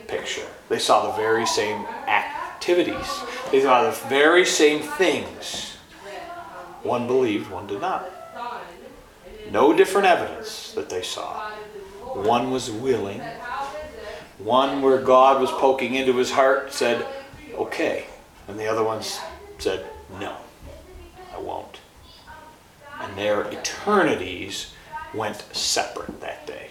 picture. 0.08 0.46
They 0.68 0.78
saw 0.78 1.10
the 1.10 1.16
very 1.16 1.46
same 1.46 1.84
activities. 2.06 3.06
They 3.50 3.62
saw 3.62 3.84
the 3.84 3.96
very 4.08 4.44
same 4.44 4.80
things. 4.82 5.76
One 6.82 7.06
believed, 7.06 7.50
one 7.50 7.66
did 7.66 7.80
not. 7.80 8.10
No 9.50 9.72
different 9.72 10.06
evidence 10.06 10.72
that 10.72 10.88
they 10.90 11.02
saw. 11.02 11.50
One 12.14 12.50
was 12.50 12.70
willing. 12.70 13.20
One 14.38 14.82
where 14.82 15.00
God 15.00 15.40
was 15.40 15.50
poking 15.52 15.94
into 15.94 16.16
his 16.16 16.30
heart 16.30 16.72
said, 16.72 17.06
okay. 17.54 18.06
And 18.48 18.58
the 18.58 18.66
other 18.66 18.84
ones 18.84 19.20
said, 19.58 19.86
no, 20.20 20.36
I 21.34 21.38
won't. 21.38 21.78
And 23.00 23.16
their 23.16 23.42
eternities 23.50 24.72
went 25.12 25.44
separate 25.52 26.20
that 26.20 26.46
day. 26.46 26.68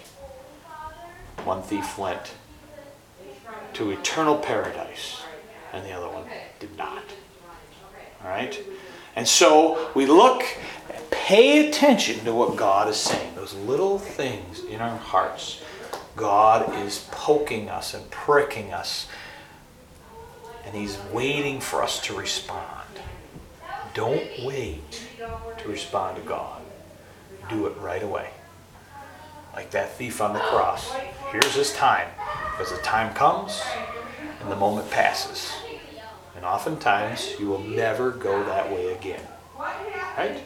One 1.44 1.62
thief 1.62 1.98
went 1.98 2.34
to 3.74 3.90
eternal 3.90 4.36
paradise, 4.36 5.22
and 5.72 5.84
the 5.84 5.92
other 5.92 6.08
one 6.08 6.24
did 6.60 6.76
not. 6.78 7.02
All 8.22 8.30
right? 8.30 8.58
And 9.16 9.26
so 9.26 9.90
we 9.94 10.06
look, 10.06 10.42
pay 11.10 11.68
attention 11.68 12.24
to 12.24 12.32
what 12.32 12.56
God 12.56 12.88
is 12.88 12.96
saying, 12.96 13.34
those 13.34 13.54
little 13.54 13.98
things 13.98 14.64
in 14.64 14.80
our 14.80 14.96
hearts. 14.96 15.62
God 16.16 16.74
is 16.84 17.08
poking 17.10 17.68
us 17.68 17.94
and 17.94 18.08
pricking 18.10 18.72
us, 18.72 19.08
and 20.66 20.74
He's 20.74 20.98
waiting 21.12 21.60
for 21.60 21.82
us 21.82 22.00
to 22.02 22.16
respond. 22.16 22.84
Don't 23.94 24.26
wait 24.42 25.06
to 25.58 25.68
respond 25.68 26.16
to 26.16 26.22
God, 26.22 26.60
do 27.48 27.66
it 27.66 27.76
right 27.78 28.02
away. 28.02 28.30
Like 29.54 29.70
that 29.70 29.94
thief 29.96 30.20
on 30.20 30.32
the 30.32 30.40
cross. 30.40 30.92
Here's 31.30 31.54
his 31.54 31.72
time. 31.74 32.08
Because 32.50 32.72
the 32.72 32.82
time 32.82 33.14
comes 33.14 33.62
and 34.40 34.50
the 34.50 34.56
moment 34.56 34.90
passes. 34.90 35.52
And 36.34 36.44
oftentimes 36.44 37.34
you 37.38 37.46
will 37.46 37.60
never 37.60 38.10
go 38.10 38.42
that 38.44 38.70
way 38.70 38.92
again. 38.92 39.22
Right? 39.56 40.42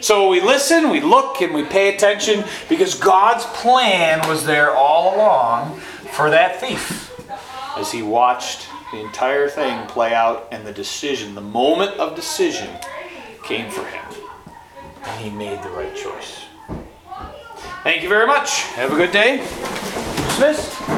So 0.00 0.28
we 0.28 0.40
listen, 0.40 0.90
we 0.90 1.00
look, 1.00 1.40
and 1.42 1.52
we 1.52 1.64
pay 1.64 1.92
attention 1.92 2.44
because 2.68 2.94
God's 2.94 3.44
plan 3.46 4.28
was 4.28 4.46
there 4.46 4.70
all 4.70 5.16
along 5.16 5.80
for 6.12 6.30
that 6.30 6.60
thief 6.60 7.12
as 7.76 7.90
he 7.90 8.02
watched 8.02 8.68
the 8.92 9.00
entire 9.00 9.48
thing 9.48 9.86
play 9.88 10.14
out 10.14 10.48
and 10.52 10.66
the 10.66 10.72
decision, 10.72 11.34
the 11.34 11.40
moment 11.40 11.92
of 11.98 12.14
decision 12.14 12.68
came 13.42 13.70
for 13.70 13.84
him. 13.84 14.04
And 15.02 15.24
he 15.24 15.30
made 15.30 15.62
the 15.62 15.70
right 15.70 15.94
choice. 15.94 16.44
Thank 17.82 18.02
you 18.02 18.08
very 18.08 18.26
much. 18.26 18.62
Have 18.72 18.92
a 18.92 18.96
good 18.96 19.12
day. 19.12 19.44
Smith. 20.36 20.95